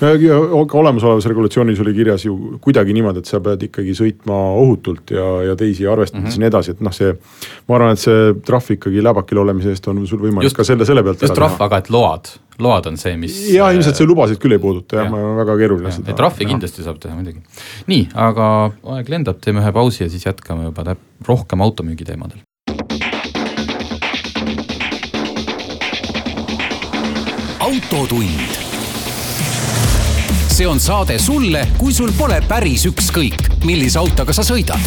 [0.00, 5.26] ka olemasolevas regulatsioonis oli kirjas ju kuidagi niimoodi, et sa pead ikkagi sõitma ohutult ja,
[5.48, 6.36] ja teisi arvestades mm -hmm.
[6.36, 7.14] ja nii edasi, et noh, see.
[7.68, 10.84] ma arvan, et see trahv ikkagi läbakil olemise eest on sul võimalik just, ka selle,
[10.88, 11.22] selle pealt.
[11.22, 13.38] just trahv, aga et load, load on see, mis.
[13.54, 16.12] ja ilmselt see lubasid küll ei puuduta jah ja., ma väga keeruline seda.
[16.12, 16.52] trahvi ja.
[16.52, 17.40] kindlasti saab teha muidugi.
[17.86, 20.96] nii, aga aeg lendab, teeme ühe pausi ja siis jätkame juba
[21.28, 22.44] rohkem automüügi teemadel.
[27.70, 28.50] Autotund.
[30.50, 34.82] see on saade sulle, kui sul pole päris ükskõik, millise autoga sa sõidad.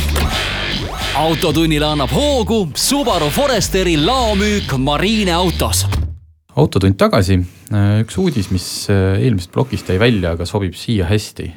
[1.16, 5.86] autotunnile annab hoogu Subaru Foresteri laomüük Marine autos.
[6.56, 7.40] autotund tagasi,
[8.04, 11.54] üks uudis, mis eelmisest plokist jäi välja, aga sobib siia hästi.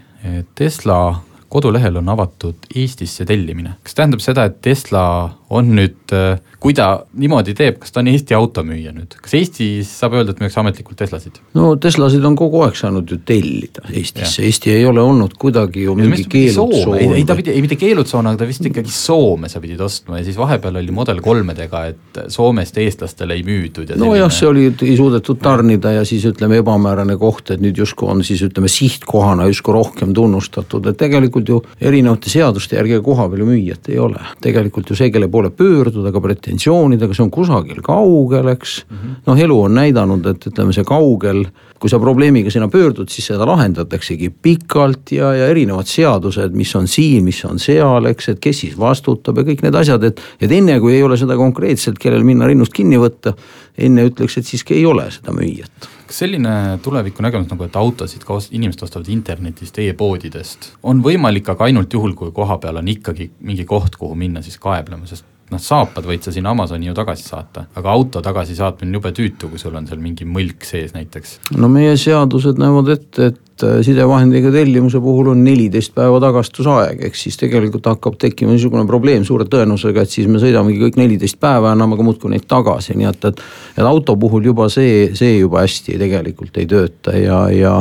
[0.54, 1.00] Tesla
[1.48, 3.74] kodulehel on avatud Eestisse tellimine.
[3.82, 8.10] kas tähendab seda, et Tesla on nüüd, äh, kui ta niimoodi teeb, kas ta on
[8.10, 11.38] Eesti automüüja nüüd, kas Eestis saab öelda, et müüakse ametlikult Teslasid?
[11.54, 15.94] no Teslasid on kogu aeg saanud ju tellida Eestisse, Eesti ei ole olnud kuidagi ju
[15.98, 16.96] mingi keelutsoon.
[16.98, 20.18] ei, ei ta pidi, ei mitte keelutsoon, aga ta vist ikkagi Soome sa pidid ostma
[20.18, 24.66] ja siis vahepeal oli Model kolmedega, et Soomest eestlastele ei müüdud ja nojah, see oli,
[24.82, 29.46] ei suudetud tarnida ja siis ütleme, ebamäärane koht, et nüüd justkui on siis ütleme sihtkohana
[29.52, 34.26] justkui rohkem tunnustatud, et tegelikult ju erinevate seaduste järgi koha peal ju müüjat ei ole.
[34.42, 39.16] tegelikult ju see, kelle poole pöörduda ka pretensioonidega, see on kusagil kaugel, eks mm -hmm..
[39.26, 41.44] noh, elu on näidanud, et ütleme, see kaugel,
[41.78, 46.88] kui sa probleemiga sinna pöördud, siis seda lahendataksegi pikalt ja, ja erinevad seadused, mis on
[46.88, 50.22] siin, mis on seal, eks, et kes siis vastutab ja kõik need asjad, et.
[50.40, 53.36] et enne kui ei ole seda konkreetselt, kellel minna rinnust kinni võtta,
[53.78, 56.50] enne ütleks, et siiski ei ole seda müüjat kas selline
[56.82, 61.92] tuleviku nägemus nagu, et autosid ka inimesed ostavad internetist e, e-poodidest, on võimalik aga ainult
[61.92, 66.26] juhul, kui kohapeal on ikkagi mingi koht, kuhu minna siis kaeblema, sest noh, saapad võid
[66.26, 69.86] sa sinna Amazoni ju tagasi saata, aga auto tagasisaatmine on jube tüütu, kui sul on
[69.88, 71.38] seal mingi mõlk sees näiteks.
[71.56, 77.16] no meie seadused näevad ette, et äh, sidevahendiga tellimuse puhul on neliteist päeva tagastusaeg, ehk
[77.18, 81.70] siis tegelikult hakkab tekkima niisugune probleem suure tõenäosusega, et siis me sõidamegi kõik neliteist päeva
[81.70, 83.42] ja anname ka muudkui neid tagasi, nii et, et.
[83.76, 87.80] et auto puhul juba see, see juba hästi tegelikult ei tööta ja, ja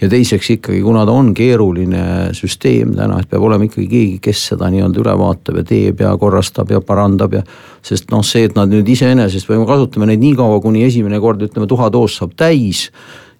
[0.00, 2.04] ja teiseks ikkagi, kuna ta on keeruline
[2.36, 6.14] süsteem täna, et peab olema ikkagi keegi, kes seda nii-öelda üle vaatab ja teeb ja
[6.20, 7.44] korrastab ja parandab ja.
[7.84, 11.20] sest noh, see, et nad nüüd iseenesest või me kasutame neid nii kaua, kuni esimene
[11.22, 12.88] kord ütleme tuhadoos saab täis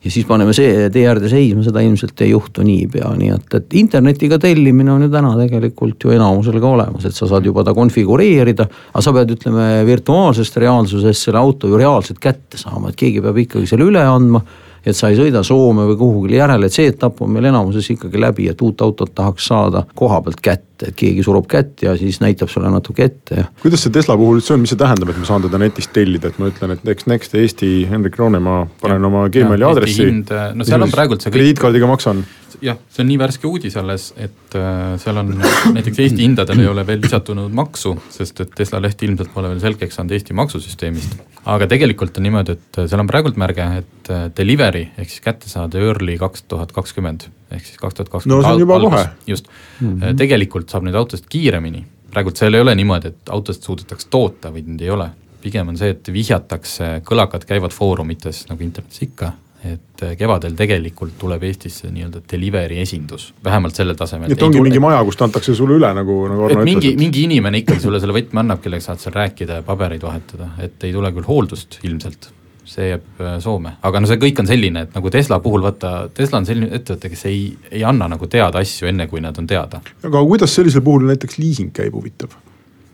[0.04, 3.76] ja siis paneme see tee äärde seisma, seda ilmselt ei juhtu niipea, nii et, et
[3.80, 7.74] internetiga tellimine on ju täna tegelikult ju enamusel ka olemas, et sa saad juba ta
[7.76, 8.68] konfigureerida.
[8.92, 13.40] aga sa pead, ütleme virtuaalsest reaalsusest selle auto ju reaalselt kätte saama, et keegi peab
[13.46, 14.44] ikkagi selle üle andma
[14.84, 18.20] et sa ei sõida Soome või kuhugile järele, et see etapp on meil enamuses ikkagi
[18.20, 22.20] läbi, et uut autot tahaks saada koha pealt kätte, et keegi surub kätt ja siis
[22.22, 23.48] näitab sulle natuke ette ja.
[23.62, 26.30] kuidas see Tesla puhul üldse on, mis see tähendab, et ma saan teda netist tellida,
[26.30, 30.08] et ma ütlen, et eks Next Eesti Hendrik Roonemaa, panen ja, oma Gmaili aadressi.
[30.54, 31.40] no seal on praegult see kõik.
[31.40, 32.24] krediitkaardiga maksan
[32.62, 35.32] jah, see on nii värske uudis alles, et äh, seal on
[35.76, 39.62] näiteks Eesti hindadel ei ole veel lisatunud maksu, sest et Tesla leht ilmselt pole veel
[39.62, 41.16] selgeks saanud Eesti maksusüsteemist.
[41.50, 45.50] aga tegelikult on niimoodi, et seal on praegult märge, et äh, delivery ehk siis kätte
[45.50, 48.40] saada early kaks tuhat kakskümmend ehk siis kaks tuhat kakskümmend.
[48.40, 49.04] no see on juba kohe.
[49.26, 49.48] just
[49.80, 50.16] mm, -hmm.
[50.16, 54.66] tegelikult saab neid autosid kiiremini, praegult seal ei ole niimoodi, et autosid suudetakse toota või
[54.66, 55.12] neid ei ole
[55.44, 59.34] pigem on see, et vihjatakse, kõlakad käivad foorumites nagu internetis ikka
[59.64, 64.32] et kevadel tegelikult tuleb Eestisse nii-öelda delivery esindus, vähemalt sellel tasemel.
[64.32, 64.68] et ongi tule...
[64.68, 66.68] mingi maja, kust antakse sulle üle nagu, nagu Arno ütles.
[66.68, 70.50] mingi, mingi inimene ikkagi sulle selle võtme annab, kellega saad seal rääkida ja pabereid vahetada,
[70.64, 72.28] et ei tule küll hooldust ilmselt
[72.68, 75.92] see jääb äh, Soome, aga no see kõik on selline, et nagu Tesla puhul vaata,
[76.14, 79.48] Tesla on selline ettevõte, kes ei, ei anna nagu teada asju enne, kui nad on
[79.50, 79.82] teada.
[80.04, 82.32] aga kuidas sellisel puhul näiteks liising käib, huvitav?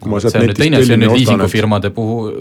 [0.00, 2.34] see on nüüd teine, see on nüüd liisingufirmade puhul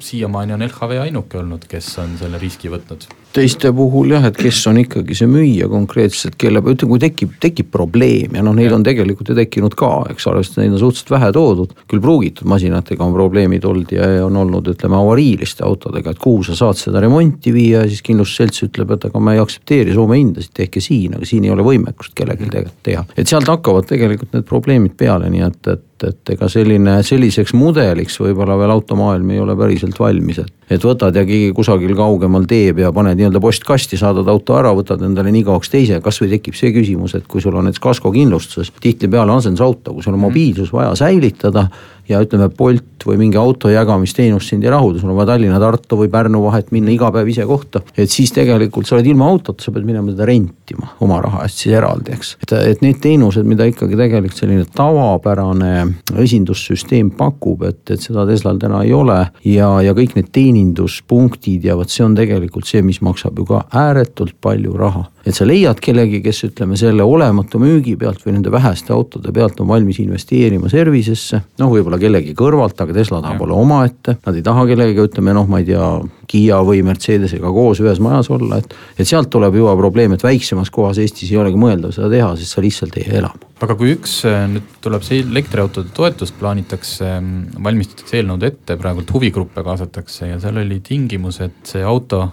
[0.00, 3.06] siiamaani on LHV ainuke olnud, kes on selle riski võtnud.
[3.34, 7.70] Teiste puhul jah, et kes on ikkagi see müüja konkreetselt, kelle, ütleme, kui tekib, tekib
[7.72, 8.76] probleem ja noh, neid ja.
[8.76, 11.74] on tegelikult ju tekkinud ka, eks ole, sest neid on suhteliselt vähe toodud.
[11.90, 16.58] küll pruugitud masinatega on probleemid olnud ja on olnud, ütleme avariiliste autodega, et kuhu sa
[16.58, 20.54] saad seda remonti viia ja siis kindlustusselts ütleb, et aga ma ei aktsepteeri Soome hindasid,
[20.56, 23.04] tehke siin, aga siin ei ole võimekust kellelgi tegelikult teha.
[23.16, 27.52] et sealt hakkavad tegelikult need probleemid peale, nii et, et et, et ega selline, selliseks
[27.56, 30.52] mudeliks võib-olla veel automaailm ei ole päriselt valmis, et.
[30.70, 35.04] et võtad ja keegi kusagil kaugemal teeb ja paned nii-öelda postkasti, saadad auto ära, võtad
[35.06, 39.36] endale nii kauaks teise, kasvõi tekib see küsimus, et kui sul on näiteks kaskokindlustuses, tihtipeale
[39.36, 41.68] asendusauto, kui sul on mobiilsus vaja säilitada
[42.10, 45.98] ja ütleme, Bolt või mingi auto jagamisteenus sind ei rahulda, sul on vaja Tallinna, Tartu
[46.02, 47.82] või Pärnu vahet minna iga päev ise kohta.
[47.96, 51.64] et siis tegelikult sa oled ilma autota, sa pead minema seda rentima oma raha eest
[51.64, 52.34] siis eraldi, eks.
[52.42, 55.72] et, et need teenused, mida ikkagi tegelikult selline tavapärane
[56.20, 59.20] esindussüsteem pakub, et, et seda Teslal täna ei ole.
[59.46, 63.64] ja, ja kõik need teeninduspunktid ja vot see on tegelikult see, mis maksab ju ka
[63.86, 68.52] ääretult palju raha et sa leiad kellegi, kes ütleme selle olematu müügi pealt või nende
[68.52, 71.42] väheste autode pealt on valmis investeerima service'isse.
[71.60, 75.48] noh, võib-olla kellegi kõrvalt, aga Tesla tahab olla omaette, nad ei taha kellegagi, ütleme noh,
[75.50, 75.90] ma ei tea,
[76.30, 78.74] Kiia või Mercedesega koos ühes majas olla, et.
[78.96, 82.54] et sealt tuleb juba probleem, et väiksemas kohas Eestis ei olegi mõeldav seda teha, sest
[82.54, 83.32] sa lihtsalt ei ela.
[83.60, 89.10] aga kui üks äh, nüüd tuleb see elektriautode toetust plaanitakse, mm, valmistatakse eelnõud ette, praegult
[89.12, 92.28] huvigruppe kaasatakse ja seal oli tingimus, et see auto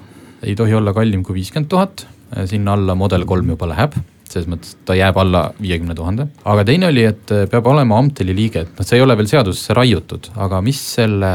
[0.45, 2.06] ei tohi olla kallim kui viiskümmend tuhat
[2.45, 6.27] sinna alla Model kolm juba läheb, selles mõttes ta jääb alla viiekümne tuhande.
[6.43, 9.29] aga teine oli, et äh, peab olema Amteli liige, et noh, see ei ole veel
[9.31, 11.31] seadusesse raiutud, aga mis selle,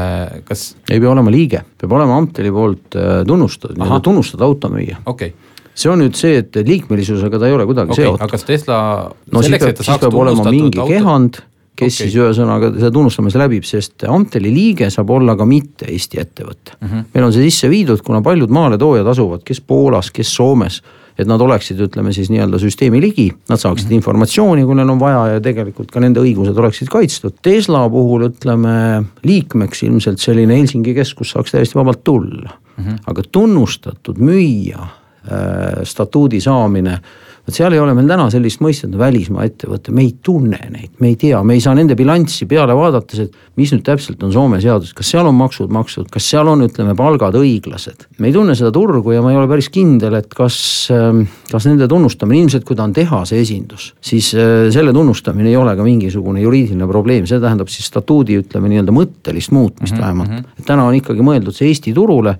[0.47, 0.73] kas.
[0.89, 5.01] ei pea olema liige, peab olema Amteli poolt äh, tunnustatud, nii-öelda tunnustatud automüüja.
[5.05, 8.21] okei okay see on nüüd see, et liikmelisusega ta ei ole kuidagi okay, seotud.
[8.21, 8.77] aga kas Tesla
[9.09, 10.89] no peab, siis peab olema mingi auto...
[10.91, 11.39] kehand
[11.75, 12.07] kes okay.
[12.07, 16.87] siis ühesõnaga seda tunnustamise läbib, sest Amteli liige saab olla ka mitte Eesti ettevõte mm.
[16.87, 17.05] -hmm.
[17.13, 20.81] meil on see sisse viidud, kuna paljud maaletoojad asuvad, kes Poolas, kes Soomes
[21.19, 24.01] et nad oleksid, ütleme siis nii-öelda süsteemi ligi, nad saaksid mm -hmm.
[24.01, 27.37] informatsiooni, kui neil on vaja ja tegelikult ka nende õigused oleksid kaitstud.
[27.41, 32.97] Tesla puhul ütleme liikmeks ilmselt selline Helsingi keskus saaks täiesti vabalt tulla mm, -hmm.
[33.05, 36.99] aga tunnustatud müüja äh, statuudi saamine
[37.43, 41.11] vot seal ei ole meil täna sellist mõistet välismaa ettevõte, me ei tunne neid, me
[41.11, 44.61] ei tea, me ei saa nende bilanssi peale vaadates, et mis nüüd täpselt on Soome
[44.63, 48.07] seadus, kas seal on maksud makstud, kas seal on, ütleme, palgad õiglased.
[48.23, 50.57] me ei tunne seda turgu ja ma ei ole päris kindel, et kas,
[50.95, 55.59] ähm, kas nende tunnustamine, ilmselt kui ta on tehase esindus, siis äh, selle tunnustamine ei
[55.59, 60.03] ole ka mingisugune juriidiline probleem, see tähendab siis statuudi, ütleme nii-öelda mõttelist muutmist mm -hmm.
[60.03, 60.31] vähemalt.
[60.31, 60.65] Mhm.
[60.65, 62.37] täna on ikkagi mõeldud see Eesti turule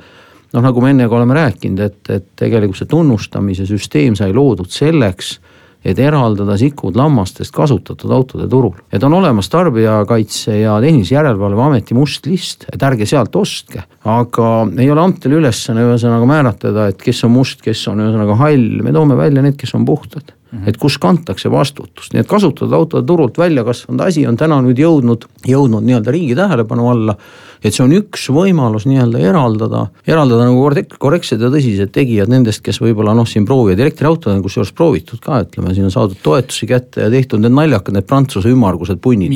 [0.53, 4.69] noh, nagu me enne ka oleme rääkinud, et, et tegelikult see tunnustamise süsteem sai loodud
[4.71, 5.37] selleks,
[5.83, 8.77] et eraldada sikud lammastest kasutatud autode turul.
[8.91, 13.83] et on olemas Tarbijakaitse ja Tehnilise Järelevalve Ameti must list, et ärge sealt ostke.
[14.05, 18.79] aga ei ole Amteli ülesanne ühesõnaga määratleda, et kes on must, kes on ühesõnaga hall,
[18.83, 20.31] me toome välja need, kes on puhtad.
[20.53, 20.67] -hmm.
[20.69, 24.79] et kus kantakse vastutust, nii et kasutatud autode turult välja kasvanud asi on täna nüüd
[24.79, 27.17] jõudnud, jõudnud nii-öelda riigi tähelepanu alla
[27.63, 32.79] et see on üks võimalus nii-öelda eraldada, eraldada nagu korrektsed ja tõsised tegijad nendest, kes
[32.83, 37.05] võib-olla noh, siin proovivad elektriautod on kusjuures proovitud ka, ütleme, siin on saadud toetusi kätte
[37.05, 39.31] ja tehtud need naljakad, need prantsuse ümmargused punnid.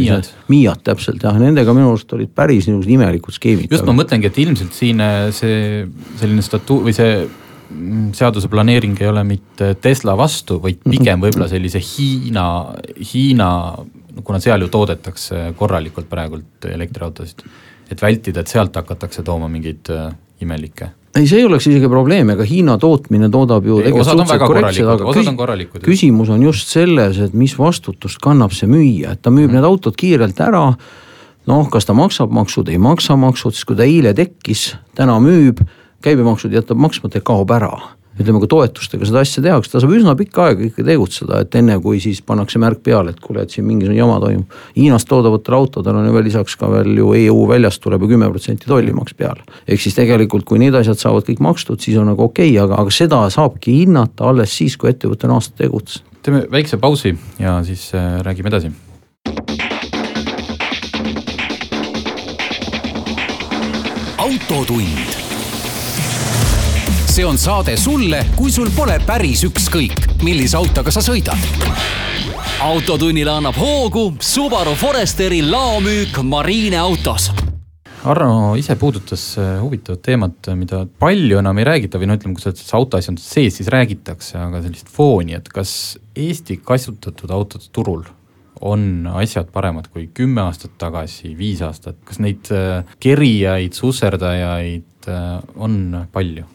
[0.52, 0.84] Miiad.
[0.88, 3.72] Täpselt jah, nendega minu arust olid päris niisugused imelikud skeemid.
[3.72, 5.86] just, ma mõtlengi, et ilmselt siin äh, see
[6.20, 7.22] selline statu- või see
[8.18, 12.48] seaduse planeering ei ole mitte Tesla vastu, vaid pigem võib-olla sellise Hiina,
[12.98, 13.50] Hiina,
[14.24, 17.44] kuna seal ju toodetakse korralikult praegult elektriautosid
[17.92, 20.08] et vältida, et sealt hakatakse tooma mingeid äh,
[20.44, 20.92] imelikke?
[21.18, 24.92] ei, see ei oleks isegi probleem, ega Hiina tootmine toodab ju ei, tegelikult suhteliselt korrektselt,
[24.94, 29.34] aga küs on küsimus on just selles, et mis vastutust kannab see müüja, et ta
[29.34, 29.58] müüb mm.
[29.58, 30.68] need autod kiirelt ära
[31.48, 35.64] noh, kas ta maksab maksud, ei maksa maksud, siis kui ta eile tekkis, täna müüb,
[36.08, 37.76] käibemaksud jätab maksmata ja kaob ära
[38.18, 41.78] ütleme, kui toetustega seda asja tehakse, ta saab üsna pikka aega ikka tegutseda, et enne
[41.84, 44.56] kui siis pannakse märk peale, et kuule, et siin mingisugune jama toimub.
[44.78, 48.30] Hiinast toodavatel autodel on ju veel lisaks ka veel ju EU väljast tuleb ju kümme
[48.32, 49.46] protsenti tollimaks peale.
[49.68, 52.82] ehk siis tegelikult, kui need asjad saavad kõik makstud, siis on nagu okei okay,, aga,
[52.82, 56.18] aga seda saabki hinnata alles siis, kui ettevõte on aasta tegutsenud.
[56.24, 58.74] teeme väikse pausi ja siis äh, räägime edasi
[64.18, 65.27] autotund
[67.18, 71.40] see on saade sulle, kui sul pole päris ükskõik, millise autoga sa sõidad.
[72.62, 77.32] autotunnile annab hoogu Subaru Foresteri laomüük Marine autos
[78.06, 82.44] Arno ise puudutas äh, huvitavat teemat, mida palju enam ei räägita või no ütleme, kui
[82.44, 85.72] sa oled autoasjandus sees, siis räägitakse, aga sellist fooni, et kas
[86.14, 88.04] Eesti kasutatud autode turul
[88.62, 95.34] on asjad paremad kui kümme aastat tagasi, viis aastat, kas neid äh, kerijaid, susserdajaid äh,
[95.58, 96.46] on palju?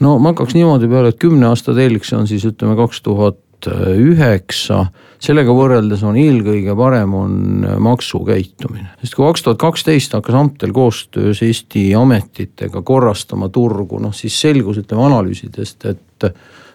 [0.00, 3.42] No ma hakkaks niimoodi peale, et kümne aasta telg, see on siis ütleme kaks tuhat
[3.66, 4.82] üheksa,
[5.22, 7.38] sellega võrreldes on eelkõige parem on
[7.82, 8.92] maksukäitumine.
[9.00, 14.78] sest kui kaks tuhat kaksteist hakkas Amtel koostöös Eesti ametitega korrastama turgu, noh siis selgus,
[14.84, 16.28] ütleme analüüsidest, et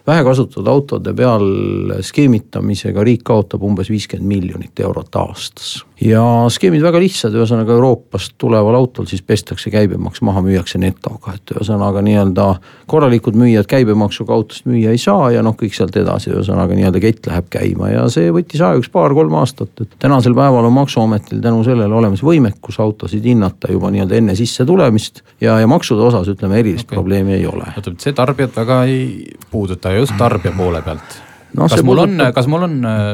[0.06, 1.46] vähekasutatud autode peal
[2.02, 8.74] skeemitamisega riik kaotab umbes viiskümmend miljonit eurot aastas ja skeemid väga lihtsad, ühesõnaga Euroopast tuleval
[8.78, 12.46] autol siis pestakse käibemaks maha, müüakse netoga, et ühesõnaga nii-öelda
[12.90, 17.28] korralikud müüjad käibemaksuga autost müüa ei saa ja noh, kõik sealt edasi, ühesõnaga nii-öelda kett
[17.30, 21.62] läheb käima ja see võttis aega üks paar-kolm aastat, et tänasel päeval on maksuametil tänu
[21.66, 26.88] sellele olemas võimekus autosid hinnata juba nii-öelda enne sissetulemist ja, ja maksude osas ütleme erilist
[26.88, 26.98] okay.
[26.98, 27.68] probleemi ei ole.
[27.76, 31.22] oota, see tarbijat väga ei puuduta just tarbija poole pealt
[31.54, 31.68] no,.
[31.68, 32.26] kas mul puudutab...
[32.26, 33.10] on, kas mul on äh,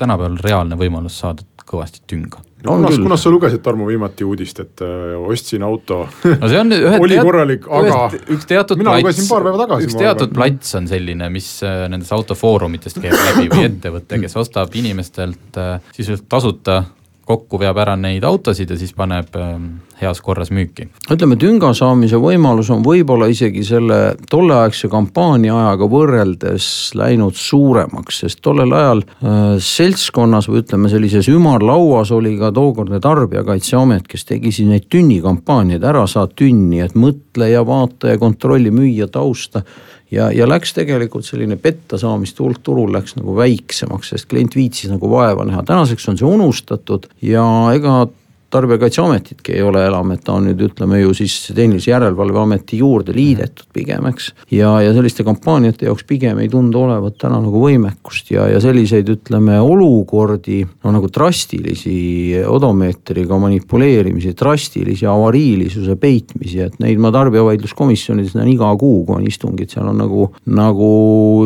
[0.00, 2.42] tänapäeval reaalne võimalus saada kõvasti tünga.
[2.64, 6.76] no kunas, kunas sa lugesid, Tarmo, viimati uudist, et äh, ostsin auto no see on
[6.76, 8.00] ühe oli korralik, aga
[8.36, 9.88] üks teatud mina lugesin paar päeva tagasi.
[9.88, 14.74] üks teatud plats on selline, mis äh, nendest autofoorumitest käib läbi või ettevõte, kes ostab
[14.78, 16.82] inimestelt äh, sisuliselt tasuta
[17.26, 19.66] kokku veab ära neid autosid ja siis paneb ähm,
[20.00, 20.88] heas korras müüki.
[21.10, 23.98] ütleme, tünga saamise võimalus on võib-olla isegi selle
[24.30, 26.66] tolleaegse kampaania ajaga võrreldes
[26.98, 34.08] läinud suuremaks, sest tollel ajal äh, seltskonnas või ütleme, sellises ümarlauas oli ka tookordne Tarbijakaitseamet,
[34.10, 39.08] kes tegi siis neid tünnikampaaniaid, ära saad tünni, et mõtle ja vaata ja kontrolli müüja
[39.12, 39.62] tausta
[40.12, 45.10] ja, ja läks tegelikult selline pettasaamiste hulk turul läks nagu väiksemaks, sest klient viitsis nagu
[45.10, 47.44] vaeva näha, tänaseks on see unustatud ja
[47.74, 48.02] ega
[48.52, 53.14] tarbijakaitseametitki ei ole enam, et ta on nüüd ütleme ju siis Tehnilise Järelevalve Ameti juurde
[53.16, 54.30] liidetud pigem, eks.
[54.52, 59.08] ja, ja selliste kampaaniate jaoks pigem ei tundu olevat täna nagu võimekust ja, ja selliseid
[59.12, 68.52] ütleme olukordi, no nagu drastilisi odomeetriga manipuleerimisi, drastilisi avariilisuse peitmisi, et neid ma tarbijavaidluskomisjonides näen
[68.54, 70.92] iga kuu, kui on istungid, seal on nagu, nagu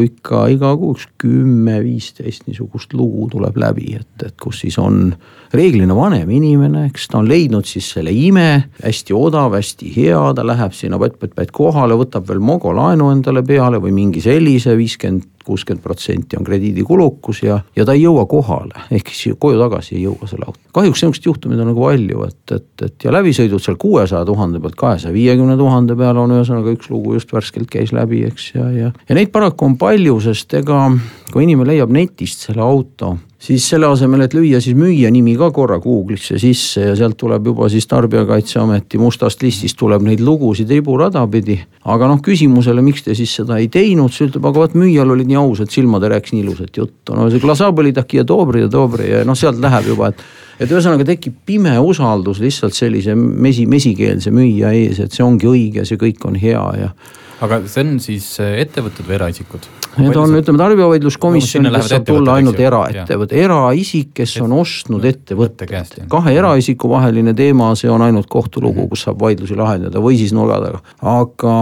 [0.05, 5.11] ikka iga kuu üks kümme-viisteist niisugust lugu tuleb läbi, et, et kus siis on
[5.55, 10.45] reeglina vanem inimene, eks ta on leidnud siis selle ime, hästi odav, hästi hea, ta
[10.47, 15.83] läheb sinna pätt-pätt-pätt kohale, võtab veel Mogo laenu endale peale või mingi sellise, viiskümmend kuuskümmend
[15.83, 20.31] protsenti on krediidikulukus ja, ja ta ei jõua kohale, ehk siis koju tagasi ei jõua
[20.31, 20.61] selle auto.
[20.77, 24.79] kahjuks niisuguseid juhtumeid on nagu palju, et, et, et ja läbisõidud seal kuuesaja tuhande pealt
[24.81, 28.91] kahesaja viiekümne tuhande peale on ühesõnaga üks lugu just värskelt käis läbi, eks, ja, ja,
[29.09, 30.91] ja neid paraku on palju, sest ega
[31.33, 35.51] kui inimene leiab netist selle auto siis selle asemel, et lüüa siis müüja nimi ka
[35.55, 41.27] korra Google'isse sisse ja sealt tuleb juba siis Tarbijakaitseameti mustast listist tuleb neid lugusid riburada
[41.31, 41.59] pidi.
[41.85, 45.29] aga noh, küsimusele, miks te siis seda ei teinud, siis ütleb, aga vot müüjal olid
[45.31, 48.65] nii ausad silmad ja rääkis nii ilusat juttu, no see glasa oli taki ja dobri
[48.65, 50.25] ja dobri ja noh, sealt läheb juba, et.
[50.61, 55.85] et ühesõnaga tekib pime usaldus lihtsalt sellise mesi, mesikeelse müüja ees, et see ongi õige,
[55.85, 56.91] see kõik on hea ja
[57.45, 59.69] aga see on siis äh, ettevõtted või eraisikud?
[59.97, 65.73] Need on, ütleme tarbijavaidluskomisjonidest saab tulla ainult eraettevõte, eraisik, kes on ostnud ettevõtted.
[66.13, 68.91] kahe eraisiku vaheline teema, see on ainult kohtulugu, mhm.
[68.93, 70.83] kus saab vaidlusi lahendada või siis nurga taga.
[71.17, 71.55] aga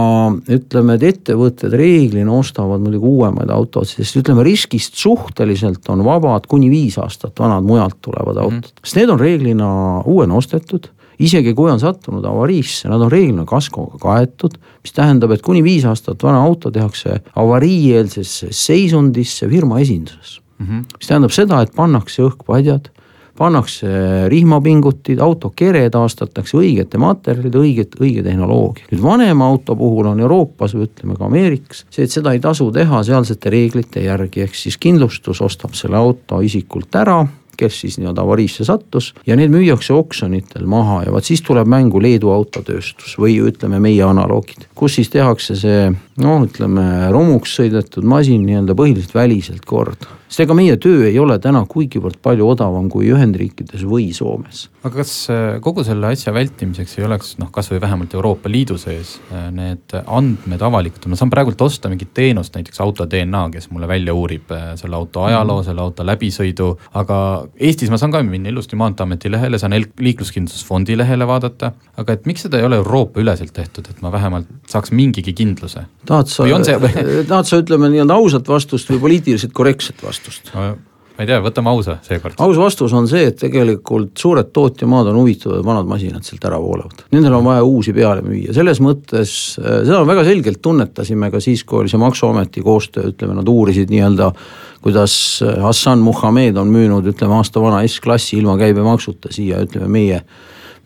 [0.57, 6.69] ütleme, et ettevõtted reeglina ostavad muidugi uuemaid autosid, sest ütleme riskist suhteliselt on vabad kuni
[6.73, 8.83] viis aastat vanad mujalt tulevad autod -hmm.
[8.83, 9.69] sest need on reeglina
[10.03, 15.45] uuena ostetud isegi kui on sattunud avariisse, nad on reeglina kaskoga kaetud, mis tähendab, et
[15.45, 20.65] kuni viis aastat vana auto tehakse avariieelsesse seisundisse firma esinduses mm.
[20.65, 20.83] -hmm.
[20.99, 22.91] mis tähendab seda, et pannakse õhkpadjad,
[23.37, 23.87] pannakse
[24.31, 28.87] rihmapingutid, auto kere taastatakse õigete materjalide, õiget, õige tehnoloogia.
[28.91, 32.71] nüüd vanema auto puhul on Euroopas või ütleme ka Ameerikas see, et seda ei tasu
[32.71, 37.25] teha sealsete reeglite järgi, ehk siis kindlustus ostab selle auto isikult ära
[37.57, 42.01] kes siis nii-öelda avariisse sattus ja need müüakse oksjonitel maha ja vot siis tuleb mängu
[42.01, 45.89] Leedu autotööstus või ütleme meie analoogid, kus siis tehakse see
[46.23, 51.37] noh, ütleme romuks sõidetud masin nii-öelda põhiliselt väliselt korda sest ega meie töö ei ole
[51.41, 54.65] täna kuigivõrd palju odavam kui Ühendriikides või Soomes.
[54.83, 59.15] aga kas äh, kogu selle asja vältimiseks ei oleks noh, kasvõi vähemalt Euroopa Liidu sees
[59.31, 63.87] äh, need andmed avalikud, ma saan praegult osta mingit teenust, näiteks auto DNA, kes mulle
[63.89, 67.19] välja uurib äh, selle auto ajaloo mm., selle auto läbisõidu, aga
[67.55, 72.47] Eestis ma saan ka minna ilusti Maanteeameti lehele, saan liikluskindlustusfondi lehele vaadata, aga et miks
[72.47, 75.85] seda ei ole Euroopa üleselt tehtud, et ma vähemalt saaks mingigi kindluse?
[76.07, 76.47] Tahad sa,
[77.31, 80.51] tahad sa ütleme nii-öelda ausat vastust või poliitiliselt korrektset vastust?
[80.55, 80.75] no,?
[81.15, 82.35] ma ei tea, võtame ausa seekord.
[82.43, 87.05] aus vastus on see, et tegelikult suured tootjamaad on huvitatud, vanad masinad sealt ära voolavad.
[87.15, 91.63] Nendel on vaja uusi peale müüa, selles mõttes, äh, seda väga selgelt tunnetasime ka siis,
[91.63, 94.31] kui oli see maksuameti koostöö, ütleme, nad uurisid nii-öelda
[94.85, 100.19] kuidas äh, Hassan Muhamed on müünud, ütleme aasta vana S-klassi ilma käibemaksuta siia, ütleme meie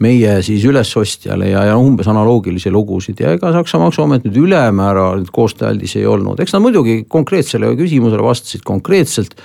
[0.03, 5.97] meie siis ülesostjale ja, ja umbes analoogilisi lugusid ja ega Saksa maksuamet nüüd ülemäära koostööaldis
[5.99, 9.35] ei olnud, eks nad muidugi konkreetsele küsimusele vastasid konkreetselt.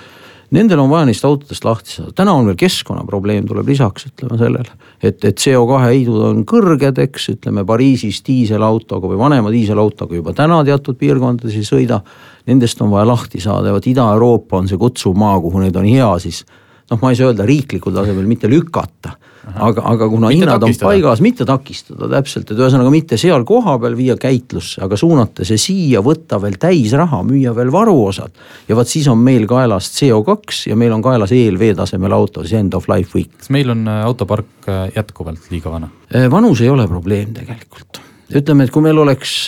[0.55, 4.75] Nendel on vaja neist autodest lahti saada, täna on veel keskkonnaprobleem tuleb lisaks, ütleme sellele.
[5.01, 10.61] et, et CO2 heidud on kõrged, eks ütleme Pariisis diiselautoga või vanema diiselautoga juba täna
[10.63, 11.99] teatud piirkondades ei sõida.
[12.45, 15.89] Nendest on vaja lahti saada ja vot Ida-Euroopa on see kutsuv maa, kuhu neid on
[15.89, 16.45] hea siis
[16.91, 19.15] noh, ma ei saa öelda riiklikul tasemel mitte lükata
[19.53, 20.87] aga, aga kuna mitte hinnad takistada.
[20.87, 25.59] on paigas, mitte takistada täpselt, et ühesõnaga mitte seal kohapeal viia käitlusse, aga suunata see
[25.61, 28.33] siia, võtta veel täisraha, müüa veel varuosad.
[28.67, 32.59] ja vot siis on meil kaelas CO2 ja meil on kaelas ELV tasemel auto, siis
[32.59, 33.31] end of life week.
[33.37, 35.91] kas meil on äh, autopark äh, jätkuvalt liiga vana?
[36.13, 38.01] Äh, vanus ei ole probleem tegelikult,
[38.33, 39.45] ütleme, et kui meil oleks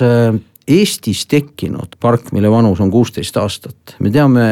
[0.67, 4.43] Eestis tekkinud park, mille vanus on kuusteist aastat, me teame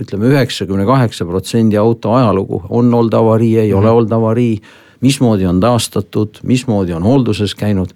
[0.00, 3.78] ütleme üheksakümne kaheksa protsendi auto ajalugu, on olnud avarii, ei mm -hmm.
[3.78, 3.96] ole mhm.
[3.96, 4.60] olnud avarii,
[5.00, 7.90] mismoodi on taastatud, mismoodi on hoolduses käinud,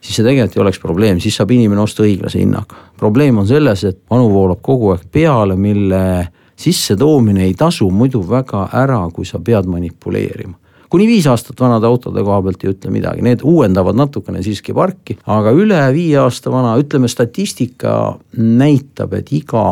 [0.00, 2.74] siis see tegelikult ei oleks probleem, siis saab inimene osta õiglase hinnaga.
[2.96, 8.68] probleem on selles, et vanu voolab kogu aeg peale, mille sissetoomine ei tasu muidu väga
[8.72, 10.54] ära, kui sa pead manipuleerima
[10.94, 15.16] kuni viis aastat vanade autode koha pealt ei ütle midagi, need uuendavad natukene siiski parki,
[15.26, 19.64] aga üle viie aasta vana, ütleme statistika näitab, et iga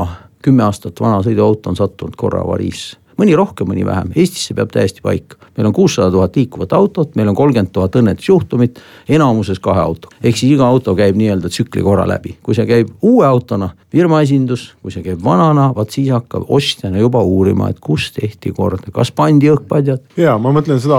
[0.42, 2.98] kümme aastat vana sõiduauto on sattunud korra avariisse.
[3.12, 5.36] mõni rohkem, mõni vähem, Eestis see peab täiesti paika.
[5.56, 10.08] meil on kuussada tuhat liikuvat autot, meil on kolmkümmend tuhat õnnetusjuhtumit, enamuses kahe auto.
[10.22, 14.22] ehk siis iga auto käib nii-öelda tsükli korra läbi, kui see käib uue autona, firma
[14.22, 18.90] esindus, kui see käib vanana, vot siis hakkab ostjana juba uurima, et kus tehti korda,
[18.92, 20.00] kas pandi õhkpadjad.
[20.16, 20.98] ja ma mõtlen seda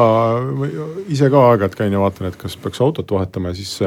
[1.10, 3.80] ise ka aeg-ajalt käin ja vaatan, et kas peaks autot vahetama ja siis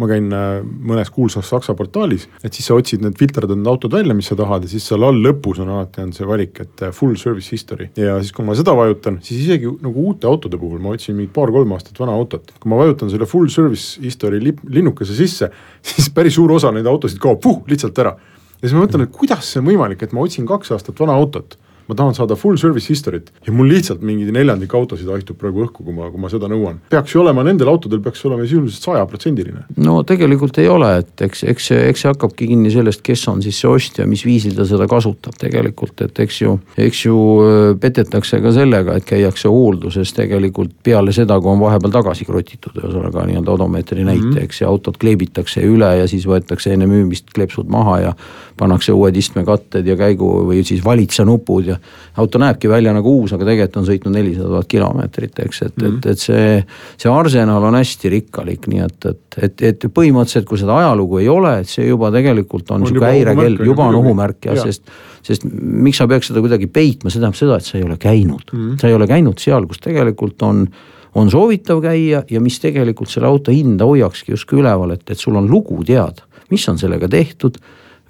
[0.00, 4.16] ma käin äh, mõnes kuulsas saksa portaalis, et siis sa otsid need filterdatud autod välja,
[4.16, 6.92] mis sa tahad ja siis seal all lõpus on alati on see valik, et äh,
[6.96, 7.90] full service history.
[7.98, 11.34] ja siis, kui ma seda vajutan, siis isegi nagu uute autode puhul, ma otsin mingit
[11.36, 15.50] paar-kolm aastat vana autot, kui ma vajutan selle full service history lip, linnukese sisse,
[15.92, 18.16] siis päris suur osa neid autosid kaob puh, lihtsalt ära.
[18.58, 21.18] ja siis ma mõtlen, et kuidas see on võimalik, et ma otsin kaks aastat vana
[21.18, 25.66] autot ma tahan saada full service history't ja mul lihtsalt mingi neljandik autosid haihtub praegu
[25.66, 26.80] õhku, kui ma, kui ma seda nõuan.
[26.92, 29.66] peaks ju olema, nendel autodel peaks olema sisuliselt sajaprotsendiline.
[29.82, 33.58] no tegelikult ei ole, et eks, eks eks see hakkabki kinni sellest, kes on siis
[33.62, 38.40] see ostja, mis viisil ta seda kasutab tegelikult, et eks ju, eks ju äh, petetakse
[38.42, 43.56] ka sellega, et käiakse hoolduses tegelikult peale seda, kui on vahepeal tagasi krotitud, ühesõnaga nii-öelda
[43.56, 44.44] odomeetri näite mm, -hmm.
[44.46, 48.14] eks ja autod kleebitakse üle ja siis võetakse enne müümist kleepsud maha ja
[48.58, 51.78] pannakse uued istmekatted ja käigu või siis valitsanupud ja
[52.22, 55.86] auto näebki välja nagu uus, aga tegelikult on sõitnud nelisada tuhat kilomeetrit, eks, et mm,
[55.86, 55.98] -hmm.
[55.98, 56.64] et, et see,
[57.04, 61.28] see arsenal on hästi rikkalik, nii et, et, et, et põhimõtteliselt, kui seda ajalugu ei
[61.32, 64.90] ole, et see juba tegelikult on, on sihuke häirekell, juba on ohumärk jah ja., sest
[65.22, 68.48] sest miks sa peaks seda kuidagi peitma, see tähendab seda, et sa ei ole käinud
[68.52, 68.80] mm, -hmm.
[68.80, 70.66] sa ei ole käinud seal, kus tegelikult on
[71.14, 75.36] on soovitav käia ja mis tegelikult selle auto hinda hoiakski justkui üleval, et, et sul
[75.36, 77.58] on lugu teada, mis on sellega tehtud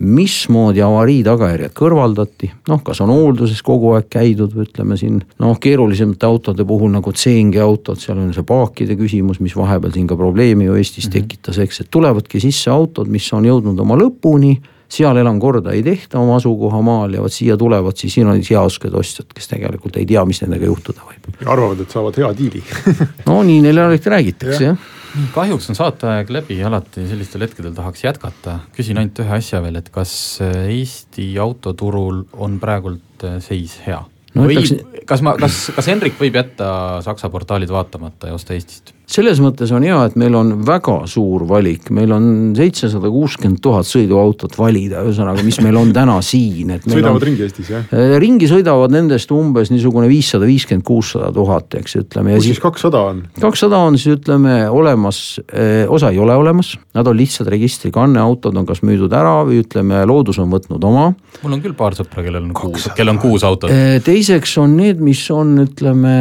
[0.02, 5.54] mismoodi avarii tagajärjed kõrvaldati, noh, kas on hoolduses kogu aeg käidud või ütleme siin noh,
[5.62, 10.18] keerulisemate autode puhul nagu CNG autod, seal on see paakide küsimus, mis vahepeal siin ka
[10.18, 11.28] probleemi ju Eestis mm -hmm.
[11.28, 14.56] tekitas, eks, et tulevadki sisse autod, mis on jõudnud oma lõpuni
[14.92, 18.94] seal enam korda ei tehta oma asukohamaal ja vot siia tulevad siis, siin on heausked
[18.94, 21.30] ostjad, kes tegelikult ei tea, mis nendega juhtuda võib.
[21.40, 22.62] ja arvavad, et saavad hea diili
[23.28, 25.01] no nii neile alati räägitakse jah ja
[25.34, 28.58] kahjuks on saateaeg läbi, alati sellistel hetkedel tahaks jätkata.
[28.76, 34.00] küsin ainult ühe asja veel, et kas Eesti autoturul on praegult seis hea
[34.34, 34.46] no,?
[34.46, 35.04] või ütleks...
[35.08, 36.72] kas ma, kas, kas Henrik võib jätta
[37.04, 38.94] Saksa portaalid vaatamata ja osta Eestist?
[39.10, 42.26] Selles mõttes on hea, et meil on väga suur valik, meil on
[42.56, 46.86] seitsesada kuuskümmend tuhat sõiduautot valida, ühesõnaga, mis meil on täna siin, et.
[46.86, 47.84] sõidavad on, ringi Eestis jah?
[47.92, 52.36] Äh, ringi sõidavad nendest umbes niisugune viissada viiskümmend, kuussada tuhat, eks ütleme.
[52.38, 53.24] kus siis kakssada on?
[53.42, 58.56] kakssada on siis ütleme olemas, äh, osa ei ole olemas, nad on lihtsalt registrikanne, autod
[58.56, 61.10] on kas müüdud ära või ütleme, loodus on võtnud oma.
[61.42, 63.72] mul on küll paar sõpra, kellel on kuus, kellel on kuus autot.
[63.72, 66.16] Äh, teiseks on need, mis on, ütleme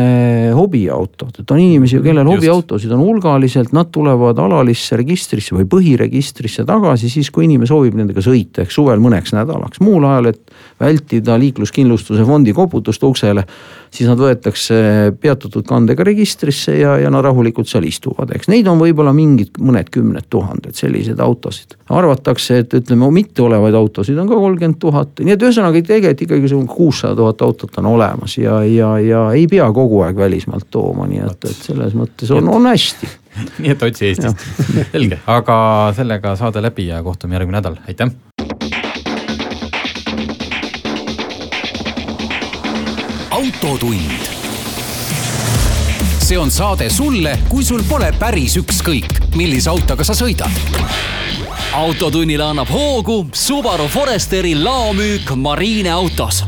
[0.58, 6.64] hobiautod, et on inimesi, kellel hobiautos autosid on hulgaliselt, nad tulevad alalisse registrisse või põhiregistrisse
[6.68, 11.36] tagasi siis, kui inimene soovib nendega sõita, ehk suvel mõneks nädalaks, muul ajal, et vältida
[11.42, 13.44] liikluskindlustuse fondi koputust uksele,
[13.92, 14.78] siis nad võetakse
[15.22, 19.92] peatatud kandega registrisse ja, ja nad rahulikult seal istuvad, eks neid on võib-olla mingid mõned
[19.92, 21.76] kümned tuhanded selliseid autosid.
[21.92, 26.68] arvatakse, et ütleme, mitteolevaid autosid on ka kolmkümmend tuhat, nii et ühesõnaga tegelikult ikkagi see
[26.72, 31.26] kuussada tuhat autot on olemas ja, ja, ja ei pea kogu aeg välismaalt tooma, nii
[31.28, 33.18] et, et selles mõttes on, on hästi.
[33.64, 34.42] Nii et otsi Eestist,
[34.92, 35.56] selge, aga
[35.96, 38.12] sellega saade läbi ja kohtume järgmine nädal, aitäh.
[43.42, 44.12] Autotund.
[46.20, 50.54] see on saade sulle, kui sul pole päris ükskõik, millise autoga sa sõidad.
[51.74, 56.44] autotunnile annab hoogu Subaru Foresteri laomüük Marine autos